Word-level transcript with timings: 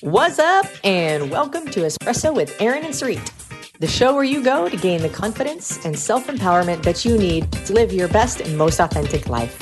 What's 0.00 0.38
up, 0.38 0.66
and 0.84 1.28
welcome 1.28 1.66
to 1.72 1.80
Espresso 1.80 2.32
with 2.32 2.54
Aaron 2.62 2.84
and 2.84 2.94
Sarit, 2.94 3.32
the 3.80 3.88
show 3.88 4.14
where 4.14 4.22
you 4.22 4.44
go 4.44 4.68
to 4.68 4.76
gain 4.76 5.02
the 5.02 5.08
confidence 5.08 5.84
and 5.84 5.98
self 5.98 6.28
empowerment 6.28 6.84
that 6.84 7.04
you 7.04 7.18
need 7.18 7.50
to 7.50 7.72
live 7.72 7.92
your 7.92 8.06
best 8.06 8.40
and 8.40 8.56
most 8.56 8.78
authentic 8.78 9.28
life. 9.28 9.58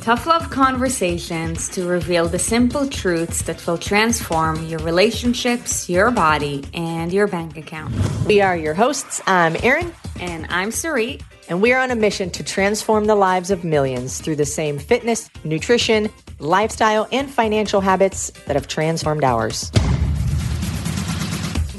Tough 0.00 0.26
love 0.26 0.50
conversations 0.50 1.68
to 1.68 1.86
reveal 1.86 2.26
the 2.26 2.40
simple 2.40 2.88
truths 2.88 3.42
that 3.42 3.64
will 3.64 3.78
transform 3.78 4.66
your 4.66 4.80
relationships, 4.80 5.88
your 5.88 6.10
body, 6.10 6.64
and 6.74 7.12
your 7.12 7.28
bank 7.28 7.56
account. 7.56 7.94
We 8.26 8.40
are 8.40 8.56
your 8.56 8.74
hosts. 8.74 9.20
I'm 9.28 9.54
Aaron. 9.62 9.94
And 10.18 10.46
I'm 10.50 10.70
Sarit. 10.70 11.22
And 11.48 11.62
we 11.62 11.72
are 11.72 11.80
on 11.80 11.90
a 11.90 11.96
mission 11.96 12.30
to 12.30 12.42
transform 12.42 13.04
the 13.04 13.14
lives 13.14 13.50
of 13.50 13.62
millions 13.62 14.20
through 14.20 14.36
the 14.36 14.46
same 14.46 14.78
fitness, 14.78 15.30
nutrition, 15.44 16.10
lifestyle, 16.42 17.08
and 17.12 17.30
financial 17.30 17.80
habits 17.80 18.30
that 18.46 18.56
have 18.56 18.66
transformed 18.68 19.24
ours. 19.24 19.70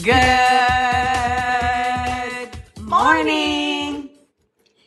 Good 0.02 0.12
morning. 2.82 4.10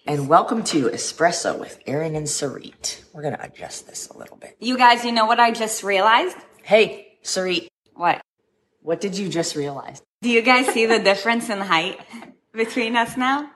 And 0.07 0.29
welcome 0.29 0.63
to 0.65 0.89
Espresso 0.89 1.59
with 1.59 1.81
Aaron 1.87 2.15
and 2.15 2.27
Sarit. 2.27 3.03
We're 3.13 3.23
going 3.23 3.35
to 3.35 3.45
adjust 3.45 3.89
this 3.89 4.09
a 4.09 4.17
little 4.17 4.37
bit. 4.37 4.57
You 4.61 4.77
guys, 4.79 5.05
you 5.05 5.13
know 5.13 5.27
what 5.27 5.41
I 5.41 5.51
just 5.51 5.83
realized? 5.83 6.37
Hey, 6.63 7.19
Sarit. 7.25 7.69
What? 7.95 8.21
What 8.83 9.01
did 9.01 9.19
you 9.19 9.29
just 9.29 9.57
realize? 9.57 10.03
Do 10.23 10.31
you 10.31 10.43
guys 10.43 10.67
see 10.69 10.87
the 10.87 10.99
difference 10.99 11.51
in 11.51 11.59
height 11.59 11.99
between 12.53 12.95
us 12.97 13.17
now? 13.17 13.51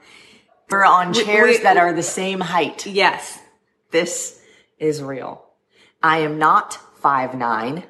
We're 0.70 0.84
on 0.84 1.12
chairs 1.12 1.58
we- 1.58 1.62
that 1.62 1.76
are 1.76 1.92
the 1.92 2.02
same 2.02 2.40
height. 2.40 2.86
Yes. 2.86 3.38
This 3.90 4.40
is 4.78 5.02
real. 5.02 5.44
I 6.02 6.18
am 6.18 6.38
not 6.38 6.74
five 7.00 7.34
nine. 7.34 7.84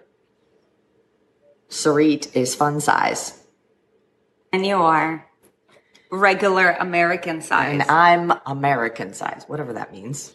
Sarit 1.69 2.35
is 2.35 2.55
fun 2.55 2.81
size. 2.81 3.39
And 4.53 4.67
you 4.67 4.77
are 4.77 5.27
regular 6.11 6.71
American 6.73 7.41
size. 7.41 7.73
And 7.73 7.83
I'm 7.83 8.33
American 8.47 9.15
size, 9.15 9.45
whatever 9.47 9.75
that 9.75 9.93
means. 9.93 10.35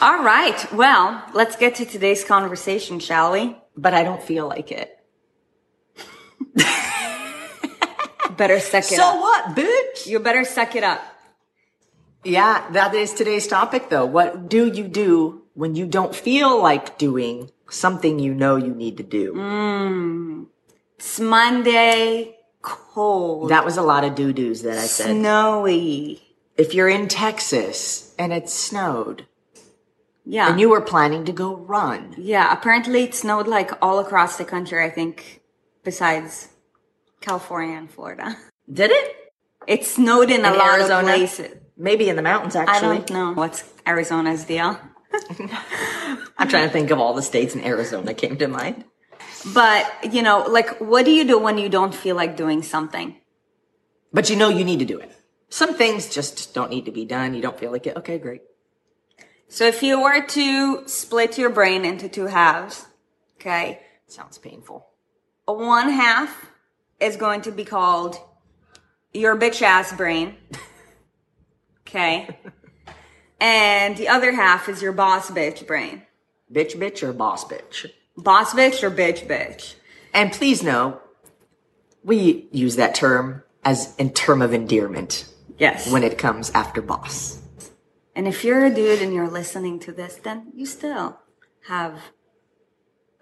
All 0.00 0.22
right. 0.22 0.70
Well, 0.72 1.22
let's 1.32 1.56
get 1.56 1.76
to 1.76 1.86
today's 1.86 2.24
conversation, 2.24 2.98
shall 2.98 3.32
we? 3.32 3.56
But 3.76 3.94
I 3.94 4.02
don't 4.02 4.22
feel 4.22 4.46
like 4.46 4.70
it. 4.70 4.98
Better 8.36 8.60
suck 8.60 8.82
it 8.84 8.96
So 8.96 9.02
up. 9.02 9.20
what, 9.20 9.56
bitch? 9.56 10.06
You 10.06 10.18
better 10.18 10.44
suck 10.44 10.74
it 10.74 10.82
up. 10.82 11.00
Yeah, 12.24 12.68
that 12.72 12.94
is 12.94 13.12
today's 13.12 13.46
topic 13.46 13.88
though. 13.90 14.06
What 14.06 14.48
do 14.48 14.66
you 14.72 14.88
do 14.88 15.41
when 15.54 15.74
you 15.74 15.86
don't 15.86 16.14
feel 16.14 16.60
like 16.60 16.98
doing 16.98 17.50
something 17.70 18.18
you 18.18 18.34
know 18.34 18.56
you 18.56 18.74
need 18.74 18.96
to 18.98 19.02
do? 19.02 19.34
Mm. 19.34 20.46
It's 20.96 21.18
Monday, 21.20 22.36
cold, 22.62 23.50
That 23.50 23.64
was 23.64 23.76
a 23.76 23.82
lot 23.82 24.04
of 24.04 24.14
doo-doos 24.14 24.62
that 24.62 24.78
I 24.78 24.86
said. 24.86 25.10
snowy. 25.16 26.22
If 26.56 26.74
you're 26.74 26.88
in 26.88 27.08
Texas 27.08 28.14
and 28.18 28.32
it 28.32 28.48
snowed 28.48 29.26
Yeah. 30.24 30.48
and 30.50 30.60
you 30.60 30.68
were 30.68 30.80
planning 30.80 31.24
to 31.24 31.32
go 31.32 31.56
run, 31.56 32.14
yeah. 32.18 32.52
Apparently 32.52 33.02
it 33.04 33.14
snowed 33.14 33.48
like 33.48 33.72
all 33.82 33.98
across 33.98 34.36
the 34.36 34.44
country, 34.44 34.84
I 34.84 34.90
think, 34.90 35.40
besides 35.82 36.48
California 37.20 37.76
and 37.76 37.90
Florida. 37.90 38.36
did 38.72 38.90
it? 38.90 39.16
It 39.66 39.84
snowed 39.84 40.30
in, 40.30 40.44
a 40.44 40.52
lot 40.54 40.78
Arizona? 40.78 40.98
of 41.12 41.16
places. 41.16 41.56
Maybe 41.76 42.08
in 42.08 42.16
the 42.16 42.22
mountains, 42.22 42.54
actually. 42.54 42.76
I 42.76 42.80
don't 42.98 43.10
know 43.10 43.32
what's 43.32 43.64
Arizona's 43.86 44.44
deal. 44.44 44.78
I'm 46.38 46.48
trying 46.48 46.66
to 46.66 46.72
think 46.72 46.90
of 46.90 46.98
all 46.98 47.14
the 47.14 47.22
states 47.22 47.54
in 47.54 47.64
Arizona 47.64 48.04
that 48.06 48.18
came 48.18 48.36
to 48.38 48.48
mind. 48.48 48.84
But, 49.54 50.12
you 50.12 50.22
know, 50.22 50.44
like, 50.48 50.80
what 50.80 51.04
do 51.04 51.10
you 51.10 51.24
do 51.24 51.38
when 51.38 51.58
you 51.58 51.68
don't 51.68 51.94
feel 51.94 52.16
like 52.16 52.36
doing 52.36 52.62
something? 52.62 53.16
But 54.12 54.30
you 54.30 54.36
know 54.36 54.48
you 54.48 54.64
need 54.64 54.78
to 54.78 54.84
do 54.84 54.98
it. 54.98 55.10
Some 55.48 55.74
things 55.74 56.08
just 56.08 56.54
don't 56.54 56.70
need 56.70 56.84
to 56.86 56.92
be 56.92 57.04
done. 57.04 57.34
You 57.34 57.42
don't 57.42 57.58
feel 57.58 57.72
like 57.72 57.86
it. 57.86 57.96
Okay, 57.96 58.18
great. 58.18 58.42
So 59.48 59.66
if 59.66 59.82
you 59.82 60.00
were 60.00 60.24
to 60.28 60.88
split 60.88 61.36
your 61.38 61.50
brain 61.50 61.84
into 61.84 62.08
two 62.08 62.26
halves, 62.26 62.86
okay, 63.36 63.80
Sounds 64.06 64.36
painful. 64.36 64.86
one 65.46 65.88
half 65.88 66.50
is 67.00 67.16
going 67.16 67.40
to 67.42 67.50
be 67.50 67.64
called 67.64 68.18
your 69.14 69.38
bitch 69.38 69.62
ass 69.62 69.92
brain. 69.92 70.36
Okay. 71.86 72.38
And 73.42 73.96
the 73.96 74.06
other 74.08 74.30
half 74.30 74.68
is 74.68 74.80
your 74.80 74.92
boss 74.92 75.28
bitch 75.28 75.66
brain. 75.66 76.02
Bitch, 76.52 76.76
bitch, 76.76 77.02
or 77.02 77.12
boss 77.12 77.44
bitch. 77.44 77.86
Boss 78.16 78.54
bitch 78.54 78.84
or 78.84 78.90
bitch 78.90 79.26
bitch. 79.26 79.74
And 80.14 80.30
please 80.32 80.62
know, 80.62 81.00
we 82.04 82.46
use 82.52 82.76
that 82.76 82.94
term 82.94 83.42
as 83.64 83.96
in 83.96 84.10
term 84.12 84.42
of 84.42 84.54
endearment 84.54 85.26
Yes. 85.58 85.90
when 85.90 86.04
it 86.04 86.18
comes 86.18 86.50
after 86.52 86.80
boss. 86.80 87.40
and 88.14 88.28
if 88.28 88.44
you're 88.44 88.64
a 88.64 88.70
dude 88.72 89.02
and 89.02 89.12
you're 89.12 89.28
listening 89.28 89.80
to 89.80 89.92
this, 89.92 90.14
then 90.22 90.52
you 90.54 90.64
still 90.66 91.18
have 91.66 91.98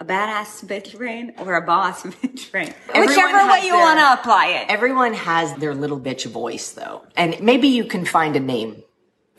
a 0.01 0.05
badass 0.05 0.65
bitch 0.67 0.97
brain 0.99 1.33
or 1.39 1.55
a 1.55 1.63
boss 1.65 2.03
bitch 2.21 2.51
brain. 2.51 2.75
Whichever 2.95 3.49
way 3.51 3.63
you 3.65 3.75
want 3.75 3.99
to 4.01 4.21
apply 4.21 4.47
it. 4.49 4.67
Everyone 4.69 5.15
has 5.15 5.55
their 5.55 5.75
little 5.75 5.99
bitch 6.01 6.27
voice 6.27 6.73
though. 6.73 7.07
And 7.17 7.41
maybe 7.41 7.69
you 7.69 7.85
can 7.87 8.05
find 8.05 8.37
a 8.37 8.41
name 8.41 8.83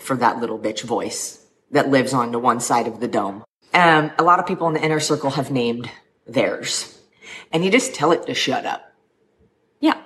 for 0.01 0.15
that 0.17 0.39
little 0.39 0.59
bitch 0.59 0.83
voice 0.83 1.45
that 1.71 1.89
lives 1.89 2.13
on 2.13 2.31
the 2.31 2.39
one 2.39 2.59
side 2.59 2.87
of 2.87 2.99
the 2.99 3.07
dome. 3.07 3.43
Um, 3.73 4.11
a 4.17 4.23
lot 4.23 4.39
of 4.39 4.45
people 4.45 4.67
in 4.67 4.73
the 4.73 4.83
inner 4.83 4.99
circle 4.99 5.31
have 5.31 5.51
named 5.51 5.89
theirs. 6.27 6.99
And 7.51 7.63
you 7.63 7.71
just 7.71 7.93
tell 7.95 8.11
it 8.11 8.25
to 8.27 8.33
shut 8.33 8.65
up. 8.65 8.93
Yeah. 9.79 10.01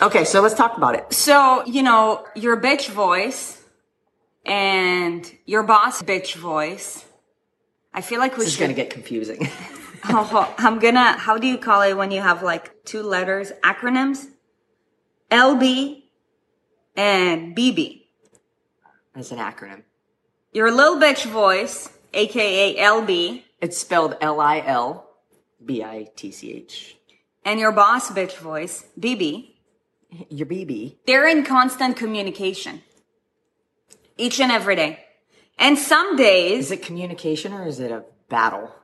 Okay, 0.00 0.24
so 0.24 0.40
let's 0.40 0.54
talk 0.54 0.76
about 0.76 0.94
it. 0.94 1.12
So, 1.12 1.64
you 1.66 1.82
know, 1.82 2.24
your 2.34 2.60
bitch 2.60 2.88
voice 2.88 3.62
and 4.44 5.30
your 5.46 5.62
boss 5.62 6.02
bitch 6.02 6.34
voice. 6.34 7.04
I 7.94 8.00
feel 8.00 8.18
like 8.18 8.36
we 8.36 8.44
This 8.44 8.54
is 8.54 8.60
gonna 8.60 8.74
get 8.74 8.90
confusing. 8.90 9.48
Oh, 10.08 10.54
I'm 10.58 10.80
gonna. 10.80 11.12
How 11.12 11.38
do 11.38 11.46
you 11.46 11.56
call 11.58 11.82
it 11.82 11.96
when 11.96 12.10
you 12.10 12.20
have 12.20 12.42
like 12.42 12.84
two 12.84 13.02
letters, 13.02 13.52
acronyms? 13.62 14.26
LB 15.30 16.02
and 16.96 17.56
BB. 17.56 18.01
That's 19.14 19.30
an 19.32 19.38
acronym. 19.38 19.82
Your 20.52 20.70
little 20.70 20.98
bitch 20.98 21.24
voice, 21.26 21.88
aka 22.12 22.76
LB, 22.76 23.42
It's 23.60 23.78
spelled 23.78 24.16
L-I-L 24.20 25.08
B-I-T-C-H. 25.64 26.96
and 27.44 27.60
your 27.60 27.72
boss 27.72 28.10
bitch 28.10 28.36
voice, 28.38 28.84
BB. 28.98 29.50
Your 30.28 30.46
BB. 30.46 30.96
They're 31.06 31.26
in 31.28 31.44
constant 31.44 31.96
communication 31.96 32.82
each 34.18 34.40
and 34.40 34.52
every 34.52 34.76
day. 34.76 34.98
And 35.58 35.78
some 35.78 36.16
days, 36.16 36.66
Is 36.66 36.70
it 36.72 36.82
communication 36.82 37.52
or 37.52 37.66
is 37.66 37.80
it 37.80 37.90
a 37.90 38.04
battle? 38.28 38.74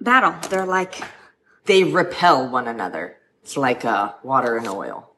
battle. 0.00 0.34
They're 0.50 0.66
like, 0.66 0.94
They 1.66 1.84
repel 1.84 2.48
one 2.48 2.66
another. 2.68 3.16
It's 3.42 3.56
like 3.56 3.84
uh, 3.84 4.12
water 4.22 4.56
and 4.56 4.66
oil. 4.68 5.13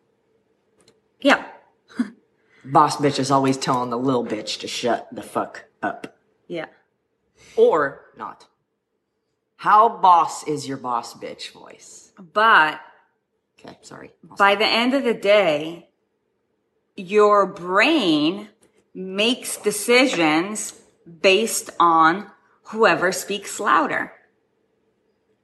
Boss 2.72 2.96
bitch 2.96 3.18
is 3.18 3.30
always 3.30 3.56
telling 3.56 3.90
the 3.90 3.98
little 3.98 4.24
bitch 4.24 4.58
to 4.60 4.66
shut 4.68 5.08
the 5.12 5.22
fuck 5.22 5.64
up. 5.82 6.16
yeah. 6.48 6.66
Or 7.56 8.00
not. 8.16 8.46
How 9.56 9.88
boss 9.98 10.46
is 10.46 10.66
your 10.66 10.76
boss 10.78 11.14
bitch 11.14 11.50
voice? 11.52 12.12
But 12.18 12.80
Okay, 13.58 13.76
sorry. 13.82 14.12
by 14.38 14.54
the 14.54 14.66
end 14.66 14.94
of 14.94 15.04
the 15.04 15.14
day, 15.14 15.88
your 16.96 17.46
brain 17.46 18.48
makes 18.94 19.56
decisions 19.58 20.74
based 21.22 21.70
on 21.78 22.30
whoever 22.64 23.12
speaks 23.12 23.60
louder. 23.60 24.12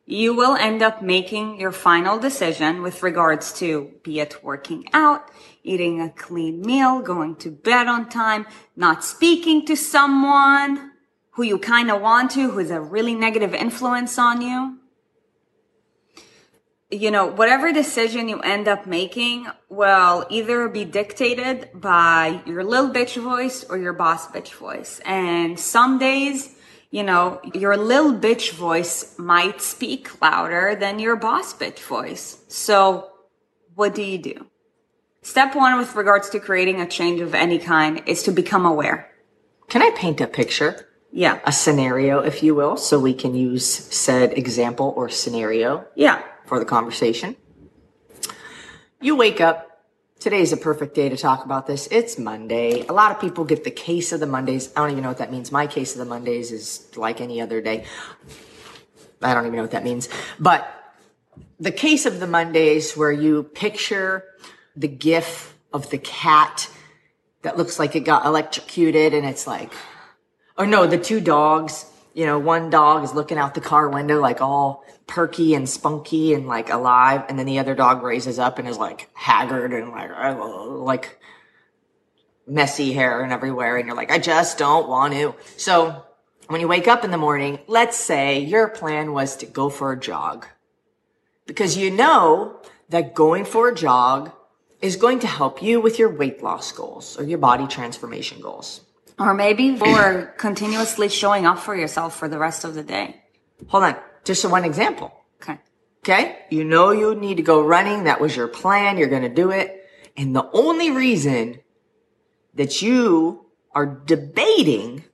You 0.04 0.34
will 0.34 0.56
end 0.56 0.82
up 0.82 1.00
making 1.00 1.60
your 1.60 1.72
final 1.72 2.18
decision 2.18 2.82
with 2.82 3.02
regards 3.02 3.52
to 3.60 3.92
be 4.02 4.20
it 4.20 4.42
working 4.42 4.88
out, 4.92 5.30
eating 5.62 6.00
a 6.00 6.10
clean 6.10 6.60
meal, 6.60 7.00
going 7.00 7.36
to 7.36 7.50
bed 7.50 7.86
on 7.86 8.08
time, 8.08 8.46
not 8.76 9.04
speaking 9.04 9.64
to 9.66 9.76
someone 9.76 10.90
who 11.30 11.44
you 11.44 11.58
kind 11.58 11.90
of 11.90 12.02
want 12.02 12.32
to, 12.32 12.50
who's 12.50 12.70
a 12.70 12.80
really 12.80 13.14
negative 13.14 13.54
influence 13.54 14.18
on 14.18 14.42
you 14.42 14.78
you 16.92 17.10
know, 17.10 17.24
whatever 17.26 17.72
decision 17.72 18.28
you 18.28 18.38
end 18.40 18.68
up 18.68 18.86
making 18.86 19.46
will 19.70 20.26
either 20.28 20.68
be 20.68 20.84
dictated 20.84 21.70
by 21.72 22.42
your 22.44 22.62
little 22.62 22.90
bitch 22.90 23.20
voice 23.20 23.64
or 23.64 23.78
your 23.78 23.94
boss 23.94 24.26
bitch 24.28 24.52
voice. 24.52 25.00
And 25.06 25.58
some 25.58 25.98
days, 25.98 26.54
you 26.92 27.02
know, 27.02 27.40
your 27.54 27.76
little 27.76 28.12
bitch 28.14 28.52
voice 28.52 29.18
might 29.18 29.60
speak 29.62 30.20
louder 30.22 30.76
than 30.78 30.98
your 31.00 31.16
boss 31.16 31.52
bitch 31.54 31.80
voice. 31.80 32.38
So 32.48 33.10
what 33.74 33.94
do 33.94 34.02
you 34.02 34.18
do? 34.18 34.46
Step 35.22 35.56
one 35.56 35.78
with 35.78 35.96
regards 35.96 36.28
to 36.30 36.38
creating 36.38 36.80
a 36.80 36.86
change 36.86 37.20
of 37.20 37.34
any 37.34 37.58
kind 37.58 38.02
is 38.06 38.22
to 38.24 38.30
become 38.30 38.66
aware. 38.66 39.10
Can 39.68 39.80
I 39.82 39.90
paint 39.96 40.20
a 40.20 40.26
picture? 40.26 40.88
Yeah. 41.14 41.40
a 41.44 41.52
scenario, 41.52 42.20
if 42.20 42.42
you 42.42 42.54
will, 42.54 42.78
so 42.78 42.98
we 42.98 43.12
can 43.12 43.34
use 43.34 43.66
said 43.66 44.36
example 44.38 44.94
or 44.96 45.10
scenario 45.10 45.84
Yeah. 45.94 46.22
for 46.46 46.58
the 46.58 46.64
conversation. 46.64 47.36
You 49.00 49.16
wake 49.16 49.38
up. 49.40 49.71
Today's 50.22 50.52
a 50.52 50.56
perfect 50.56 50.94
day 50.94 51.08
to 51.08 51.16
talk 51.16 51.44
about 51.44 51.66
this. 51.66 51.88
It's 51.90 52.16
Monday. 52.16 52.86
A 52.86 52.92
lot 52.92 53.10
of 53.10 53.20
people 53.20 53.44
get 53.44 53.64
the 53.64 53.72
case 53.72 54.12
of 54.12 54.20
the 54.20 54.26
Mondays. 54.26 54.70
I 54.76 54.78
don't 54.78 54.92
even 54.92 55.02
know 55.02 55.08
what 55.08 55.18
that 55.18 55.32
means. 55.32 55.50
My 55.50 55.66
case 55.66 55.94
of 55.94 55.98
the 55.98 56.04
Mondays 56.04 56.52
is 56.52 56.86
like 56.94 57.20
any 57.20 57.40
other 57.40 57.60
day. 57.60 57.86
I 59.20 59.34
don't 59.34 59.46
even 59.46 59.56
know 59.56 59.62
what 59.62 59.72
that 59.72 59.82
means. 59.82 60.08
But 60.38 60.72
the 61.58 61.72
case 61.72 62.06
of 62.06 62.20
the 62.20 62.28
Mondays 62.28 62.96
where 62.96 63.10
you 63.10 63.42
picture 63.42 64.24
the 64.76 64.86
gif 64.86 65.56
of 65.72 65.90
the 65.90 65.98
cat 65.98 66.70
that 67.42 67.56
looks 67.56 67.80
like 67.80 67.96
it 67.96 68.04
got 68.04 68.24
electrocuted 68.24 69.14
and 69.14 69.26
it's 69.26 69.48
like, 69.48 69.72
or 70.56 70.66
no, 70.66 70.86
the 70.86 70.98
two 70.98 71.20
dogs, 71.20 71.84
you 72.14 72.26
know, 72.26 72.38
one 72.38 72.70
dog 72.70 73.04
is 73.04 73.14
looking 73.14 73.38
out 73.38 73.54
the 73.54 73.60
car 73.60 73.88
window 73.88 74.20
like 74.20 74.40
all 74.40 74.84
perky 75.06 75.54
and 75.54 75.68
spunky 75.68 76.34
and 76.34 76.46
like 76.46 76.70
alive. 76.70 77.24
And 77.28 77.38
then 77.38 77.46
the 77.46 77.58
other 77.58 77.74
dog 77.74 78.02
raises 78.02 78.38
up 78.38 78.58
and 78.58 78.68
is 78.68 78.78
like 78.78 79.08
haggard 79.14 79.72
and 79.72 79.90
like, 79.90 80.10
like 80.38 81.18
messy 82.46 82.92
hair 82.92 83.22
and 83.22 83.32
everywhere. 83.32 83.76
And 83.76 83.86
you're 83.86 83.96
like, 83.96 84.10
I 84.10 84.18
just 84.18 84.58
don't 84.58 84.88
want 84.88 85.14
to. 85.14 85.34
So 85.56 86.04
when 86.48 86.60
you 86.60 86.68
wake 86.68 86.88
up 86.88 87.04
in 87.04 87.10
the 87.10 87.18
morning, 87.18 87.60
let's 87.66 87.96
say 87.96 88.40
your 88.40 88.68
plan 88.68 89.12
was 89.12 89.36
to 89.36 89.46
go 89.46 89.70
for 89.70 89.92
a 89.92 89.98
jog 89.98 90.46
because 91.46 91.76
you 91.76 91.90
know 91.90 92.60
that 92.88 93.14
going 93.14 93.44
for 93.44 93.68
a 93.68 93.74
jog 93.74 94.32
is 94.80 94.96
going 94.96 95.20
to 95.20 95.26
help 95.26 95.62
you 95.62 95.80
with 95.80 95.98
your 95.98 96.10
weight 96.10 96.42
loss 96.42 96.72
goals 96.72 97.18
or 97.18 97.24
your 97.24 97.38
body 97.38 97.66
transformation 97.66 98.40
goals. 98.40 98.80
Or 99.18 99.34
maybe 99.34 99.76
for 99.76 100.34
continuously 100.38 101.08
showing 101.08 101.46
up 101.46 101.58
for 101.58 101.76
yourself 101.76 102.16
for 102.16 102.28
the 102.28 102.38
rest 102.38 102.64
of 102.64 102.74
the 102.74 102.82
day. 102.82 103.22
Hold 103.68 103.84
on. 103.84 103.96
Just 104.24 104.48
one 104.48 104.64
example. 104.64 105.12
Okay. 105.42 105.58
Okay. 106.02 106.38
You 106.50 106.64
know 106.64 106.90
you 106.90 107.14
need 107.14 107.36
to 107.36 107.42
go 107.42 107.62
running. 107.62 108.04
That 108.04 108.20
was 108.20 108.36
your 108.36 108.48
plan. 108.48 108.98
You're 108.98 109.08
going 109.08 109.22
to 109.22 109.28
do 109.28 109.50
it. 109.50 109.86
And 110.16 110.34
the 110.34 110.48
only 110.52 110.90
reason 110.90 111.60
that 112.54 112.82
you 112.82 113.46
are 113.74 113.86
debating 113.86 115.04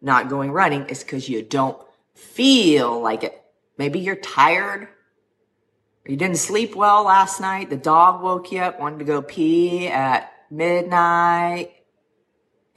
not 0.00 0.28
going 0.28 0.50
running 0.50 0.86
is 0.86 1.02
because 1.02 1.28
you 1.28 1.42
don't 1.42 1.78
feel 2.14 3.00
like 3.00 3.22
it. 3.22 3.42
Maybe 3.76 4.00
you're 4.00 4.16
tired. 4.16 4.82
Or 4.84 6.10
you 6.10 6.16
didn't 6.16 6.38
sleep 6.38 6.74
well 6.74 7.04
last 7.04 7.40
night. 7.40 7.70
The 7.70 7.76
dog 7.76 8.22
woke 8.22 8.52
you 8.52 8.60
up, 8.60 8.80
wanted 8.80 9.00
to 9.00 9.04
go 9.04 9.22
pee 9.22 9.88
at 9.88 10.32
midnight 10.50 11.79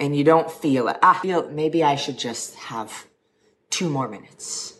and 0.04 0.14
you 0.14 0.26
don't 0.26 0.52
feel 0.52 0.90
it. 0.90 0.98
I 1.02 1.14
feel 1.14 1.50
maybe 1.50 1.82
I 1.82 1.96
should 1.96 2.20
just 2.20 2.56
have 2.56 3.06
two 3.70 3.90
more 3.90 4.10
minutes. 4.10 4.74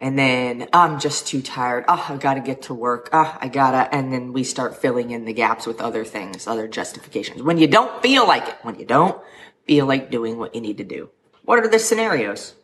And 0.00 0.18
then 0.18 0.68
I'm 0.72 0.98
just 0.98 1.28
too 1.28 1.40
tired. 1.40 1.84
Oh, 1.86 2.04
I 2.08 2.16
gotta 2.16 2.40
get 2.40 2.62
to 2.62 2.74
work. 2.74 3.08
Oh, 3.12 3.38
I 3.40 3.46
gotta, 3.46 3.94
and 3.94 4.12
then 4.12 4.32
we 4.32 4.42
start 4.42 4.82
filling 4.82 5.12
in 5.12 5.26
the 5.26 5.32
gaps 5.32 5.64
with 5.64 5.80
other 5.80 6.04
things, 6.04 6.48
other 6.48 6.66
justifications. 6.66 7.40
When 7.40 7.56
you 7.56 7.68
don't 7.68 8.02
feel 8.02 8.26
like 8.26 8.48
it, 8.48 8.56
when 8.62 8.80
you 8.80 8.84
don't 8.84 9.22
feel 9.64 9.86
like 9.86 10.10
doing 10.10 10.38
what 10.38 10.56
you 10.56 10.60
need 10.60 10.78
to 10.78 10.84
do. 10.84 11.10
What 11.44 11.60
are 11.60 11.68
the 11.68 11.78
scenarios? 11.78 12.54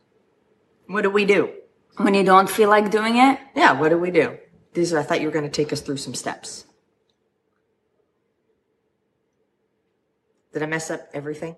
What 0.89 1.03
do 1.03 1.11
we 1.11 1.25
do? 1.27 1.53
When 1.99 2.15
you 2.15 2.25
don't 2.25 2.51
feel 2.51 2.71
like 2.71 2.91
doing 2.91 3.19
it, 3.19 3.39
Yeah, 3.55 3.79
what 3.79 3.91
do 3.91 3.99
we 3.99 4.11
do? 4.11 4.37
These 4.75 4.93
are, 4.93 4.99
I 4.99 5.05
thought 5.05 5.21
you 5.21 5.29
were 5.29 5.33
gonna 5.33 5.49
take 5.49 5.73
us 5.73 5.81
through 5.81 5.99
some 5.99 6.15
steps. 6.15 6.65
Did 10.53 10.65
I 10.65 10.67
mess 10.67 10.91
up 10.91 11.09
everything? 11.15 11.55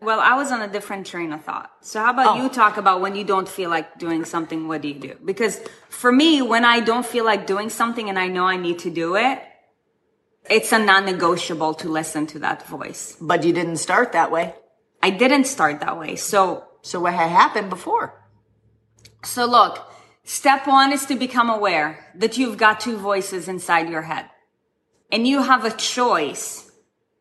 Well, 0.00 0.20
I 0.20 0.34
was 0.34 0.50
on 0.50 0.62
a 0.62 0.68
different 0.68 1.06
train 1.06 1.32
of 1.32 1.44
thought. 1.44 1.70
So 1.80 2.00
how 2.00 2.10
about 2.10 2.38
Oh. 2.38 2.42
you 2.42 2.48
talk 2.48 2.76
about 2.76 3.00
when 3.00 3.14
you 3.14 3.24
don't 3.24 3.48
feel 3.48 3.70
like 3.70 3.98
doing 3.98 4.24
something, 4.24 4.66
what 4.68 4.80
do 4.82 4.88
you 4.88 4.94
do? 4.94 5.14
Because 5.24 5.60
for 5.88 6.10
me, 6.10 6.40
when 6.42 6.64
I 6.64 6.80
don't 6.80 7.04
feel 7.04 7.24
like 7.24 7.46
doing 7.46 7.68
something 7.70 8.08
and 8.08 8.18
I 8.18 8.28
know 8.28 8.44
I 8.46 8.56
need 8.56 8.78
to 8.80 8.90
do 8.90 9.16
it, 9.16 9.42
it's 10.48 10.72
a 10.72 10.78
non-negotiable 10.78 11.74
to 11.74 11.88
listen 11.88 12.26
to 12.28 12.38
that 12.40 12.66
voice. 12.66 13.16
But 13.20 13.44
you 13.44 13.52
didn't 13.52 13.76
start 13.76 14.12
that 14.12 14.30
way. 14.30 14.54
I 15.02 15.10
didn't 15.10 15.44
start 15.44 15.80
that 15.80 15.98
way. 15.98 16.16
So 16.16 16.64
So 16.82 16.98
what 17.00 17.12
had 17.12 17.28
happened 17.30 17.68
before? 17.68 18.14
So 19.22 19.44
look, 19.44 19.92
step 20.24 20.66
one 20.66 20.92
is 20.92 21.04
to 21.06 21.14
become 21.14 21.50
aware 21.50 22.06
that 22.14 22.38
you've 22.38 22.56
got 22.56 22.80
two 22.80 22.96
voices 22.96 23.48
inside 23.48 23.90
your 23.90 24.02
head 24.02 24.26
and 25.12 25.26
you 25.28 25.42
have 25.42 25.66
a 25.66 25.70
choice 25.70 26.70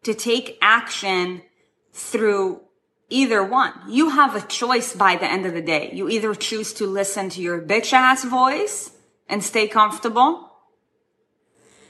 to 0.04 0.14
take 0.14 0.58
action 0.62 1.42
through 1.92 2.62
either 3.10 3.44
one. 3.44 3.74
You 3.88 4.10
have 4.10 4.36
a 4.36 4.42
choice 4.48 4.94
by 4.94 5.16
the 5.16 5.30
end 5.30 5.46
of 5.46 5.54
the 5.54 5.62
day. 5.62 5.92
You 5.94 6.10
either 6.10 6.34
choose 6.36 6.74
to 6.74 6.88
listen 6.88 7.30
to 7.30 7.42
your 7.42 7.62
bitch 7.62 7.94
ass 7.94 8.24
voice 8.24 8.92
and 9.28 9.44
stay 9.44 9.68
comfortable, 9.68 10.52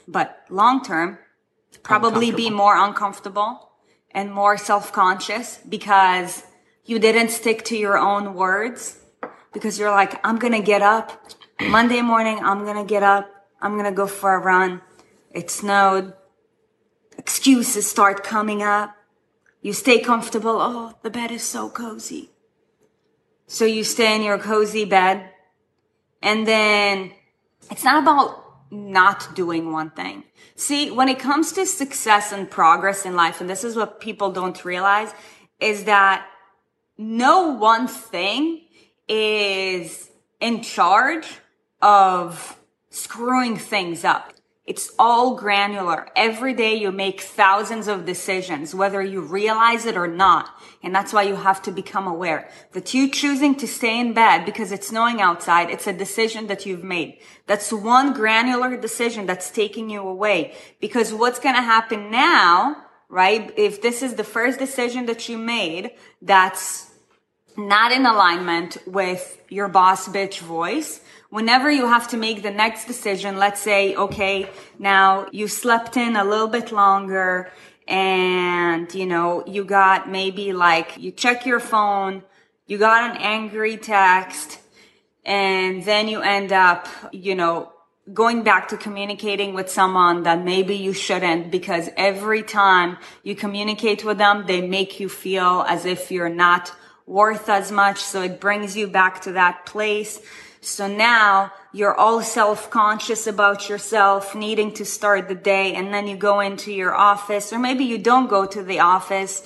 but 0.08 0.44
long 0.50 0.82
term, 0.82 1.18
probably 1.82 2.30
be 2.32 2.50
more 2.50 2.76
uncomfortable 2.76 3.70
and 4.10 4.32
more 4.32 4.56
self-conscious 4.56 5.60
because 5.68 6.42
you 6.84 6.98
didn't 6.98 7.30
stick 7.30 7.64
to 7.66 7.76
your 7.76 7.96
own 7.96 8.34
words 8.34 8.98
because 9.52 9.78
you're 9.78 9.90
like, 9.90 10.20
I'm 10.26 10.38
going 10.38 10.52
to 10.52 10.62
get 10.62 10.82
up 10.82 11.32
Monday 11.60 12.02
morning. 12.02 12.38
I'm 12.42 12.64
going 12.64 12.76
to 12.76 12.84
get 12.84 13.02
up. 13.02 13.30
I'm 13.60 13.72
going 13.72 13.84
to 13.84 13.92
go 13.92 14.06
for 14.06 14.34
a 14.34 14.38
run. 14.38 14.80
It 15.30 15.50
snowed. 15.50 16.14
Excuses 17.16 17.88
start 17.88 18.24
coming 18.24 18.62
up. 18.62 18.96
You 19.62 19.72
stay 19.72 20.00
comfortable. 20.00 20.58
Oh, 20.60 20.94
the 21.02 21.10
bed 21.10 21.30
is 21.30 21.42
so 21.42 21.68
cozy. 21.68 22.30
So 23.46 23.64
you 23.64 23.84
stay 23.84 24.16
in 24.16 24.22
your 24.22 24.38
cozy 24.38 24.84
bed 24.84 25.30
and 26.22 26.46
then 26.46 27.12
it's 27.70 27.84
not 27.84 28.02
about 28.02 28.44
not 28.70 29.34
doing 29.34 29.72
one 29.72 29.90
thing. 29.90 30.24
See, 30.54 30.90
when 30.90 31.08
it 31.08 31.18
comes 31.18 31.52
to 31.52 31.66
success 31.66 32.32
and 32.32 32.50
progress 32.50 33.04
in 33.04 33.16
life, 33.16 33.40
and 33.40 33.50
this 33.50 33.64
is 33.64 33.76
what 33.76 34.00
people 34.00 34.30
don't 34.30 34.64
realize, 34.64 35.12
is 35.58 35.84
that 35.84 36.26
no 36.96 37.48
one 37.54 37.88
thing 37.88 38.62
is 39.08 40.10
in 40.40 40.62
charge 40.62 41.26
of 41.82 42.58
screwing 42.90 43.56
things 43.56 44.04
up. 44.04 44.32
It's 44.70 44.92
all 45.00 45.34
granular. 45.34 46.06
Every 46.14 46.54
day 46.54 46.76
you 46.76 46.92
make 46.92 47.20
thousands 47.22 47.88
of 47.88 48.06
decisions, 48.06 48.72
whether 48.72 49.02
you 49.02 49.20
realize 49.20 49.84
it 49.84 49.96
or 49.96 50.06
not. 50.06 50.48
And 50.80 50.94
that's 50.94 51.12
why 51.12 51.24
you 51.24 51.34
have 51.34 51.60
to 51.62 51.72
become 51.72 52.06
aware 52.06 52.48
that 52.70 52.94
you 52.94 53.10
choosing 53.10 53.56
to 53.56 53.66
stay 53.66 53.98
in 53.98 54.12
bed 54.12 54.44
because 54.44 54.70
it's 54.70 54.86
snowing 54.86 55.20
outside. 55.20 55.70
It's 55.70 55.88
a 55.88 55.92
decision 55.92 56.46
that 56.46 56.66
you've 56.66 56.84
made. 56.84 57.18
That's 57.48 57.72
one 57.72 58.12
granular 58.12 58.76
decision 58.76 59.26
that's 59.26 59.50
taking 59.50 59.90
you 59.90 60.02
away 60.06 60.54
because 60.80 61.12
what's 61.12 61.40
going 61.40 61.56
to 61.56 61.62
happen 61.62 62.12
now, 62.12 62.76
right? 63.08 63.52
If 63.56 63.82
this 63.82 64.04
is 64.04 64.14
the 64.14 64.22
first 64.22 64.60
decision 64.60 65.06
that 65.06 65.28
you 65.28 65.36
made, 65.36 65.90
that's 66.22 66.92
not 67.56 67.90
in 67.90 68.06
alignment 68.06 68.78
with 68.86 69.42
your 69.48 69.66
boss 69.66 70.06
bitch 70.06 70.38
voice. 70.38 71.00
Whenever 71.30 71.70
you 71.70 71.86
have 71.86 72.08
to 72.08 72.16
make 72.16 72.42
the 72.42 72.50
next 72.50 72.86
decision, 72.86 73.38
let's 73.38 73.60
say, 73.60 73.94
okay, 73.94 74.50
now 74.80 75.28
you 75.30 75.46
slept 75.46 75.96
in 75.96 76.16
a 76.16 76.24
little 76.24 76.48
bit 76.48 76.72
longer 76.72 77.50
and, 77.86 78.92
you 78.92 79.06
know, 79.06 79.44
you 79.46 79.64
got 79.64 80.10
maybe 80.10 80.52
like, 80.52 80.98
you 80.98 81.12
check 81.12 81.46
your 81.46 81.60
phone, 81.60 82.24
you 82.66 82.78
got 82.78 83.10
an 83.10 83.16
angry 83.20 83.76
text, 83.76 84.58
and 85.24 85.84
then 85.84 86.08
you 86.08 86.20
end 86.20 86.52
up, 86.52 86.88
you 87.12 87.36
know, 87.36 87.72
going 88.12 88.42
back 88.42 88.66
to 88.68 88.76
communicating 88.76 89.54
with 89.54 89.70
someone 89.70 90.24
that 90.24 90.44
maybe 90.44 90.74
you 90.74 90.92
shouldn't 90.92 91.52
because 91.52 91.88
every 91.96 92.42
time 92.42 92.98
you 93.22 93.36
communicate 93.36 94.04
with 94.04 94.18
them, 94.18 94.46
they 94.48 94.60
make 94.60 94.98
you 94.98 95.08
feel 95.08 95.64
as 95.68 95.84
if 95.84 96.10
you're 96.10 96.28
not 96.28 96.72
worth 97.06 97.48
as 97.48 97.70
much. 97.70 97.98
So 97.98 98.22
it 98.22 98.40
brings 98.40 98.76
you 98.76 98.88
back 98.88 99.20
to 99.22 99.32
that 99.32 99.64
place. 99.64 100.20
So 100.62 100.86
now 100.86 101.52
you're 101.72 101.94
all 101.94 102.20
self-conscious 102.22 103.26
about 103.26 103.68
yourself, 103.70 104.34
needing 104.34 104.72
to 104.74 104.84
start 104.84 105.28
the 105.28 105.34
day, 105.34 105.74
and 105.74 105.92
then 105.92 106.06
you 106.06 106.16
go 106.16 106.40
into 106.40 106.70
your 106.70 106.94
office, 106.94 107.52
or 107.52 107.58
maybe 107.58 107.84
you 107.84 107.96
don't 107.96 108.28
go 108.28 108.44
to 108.44 108.62
the 108.62 108.80
office 108.80 109.42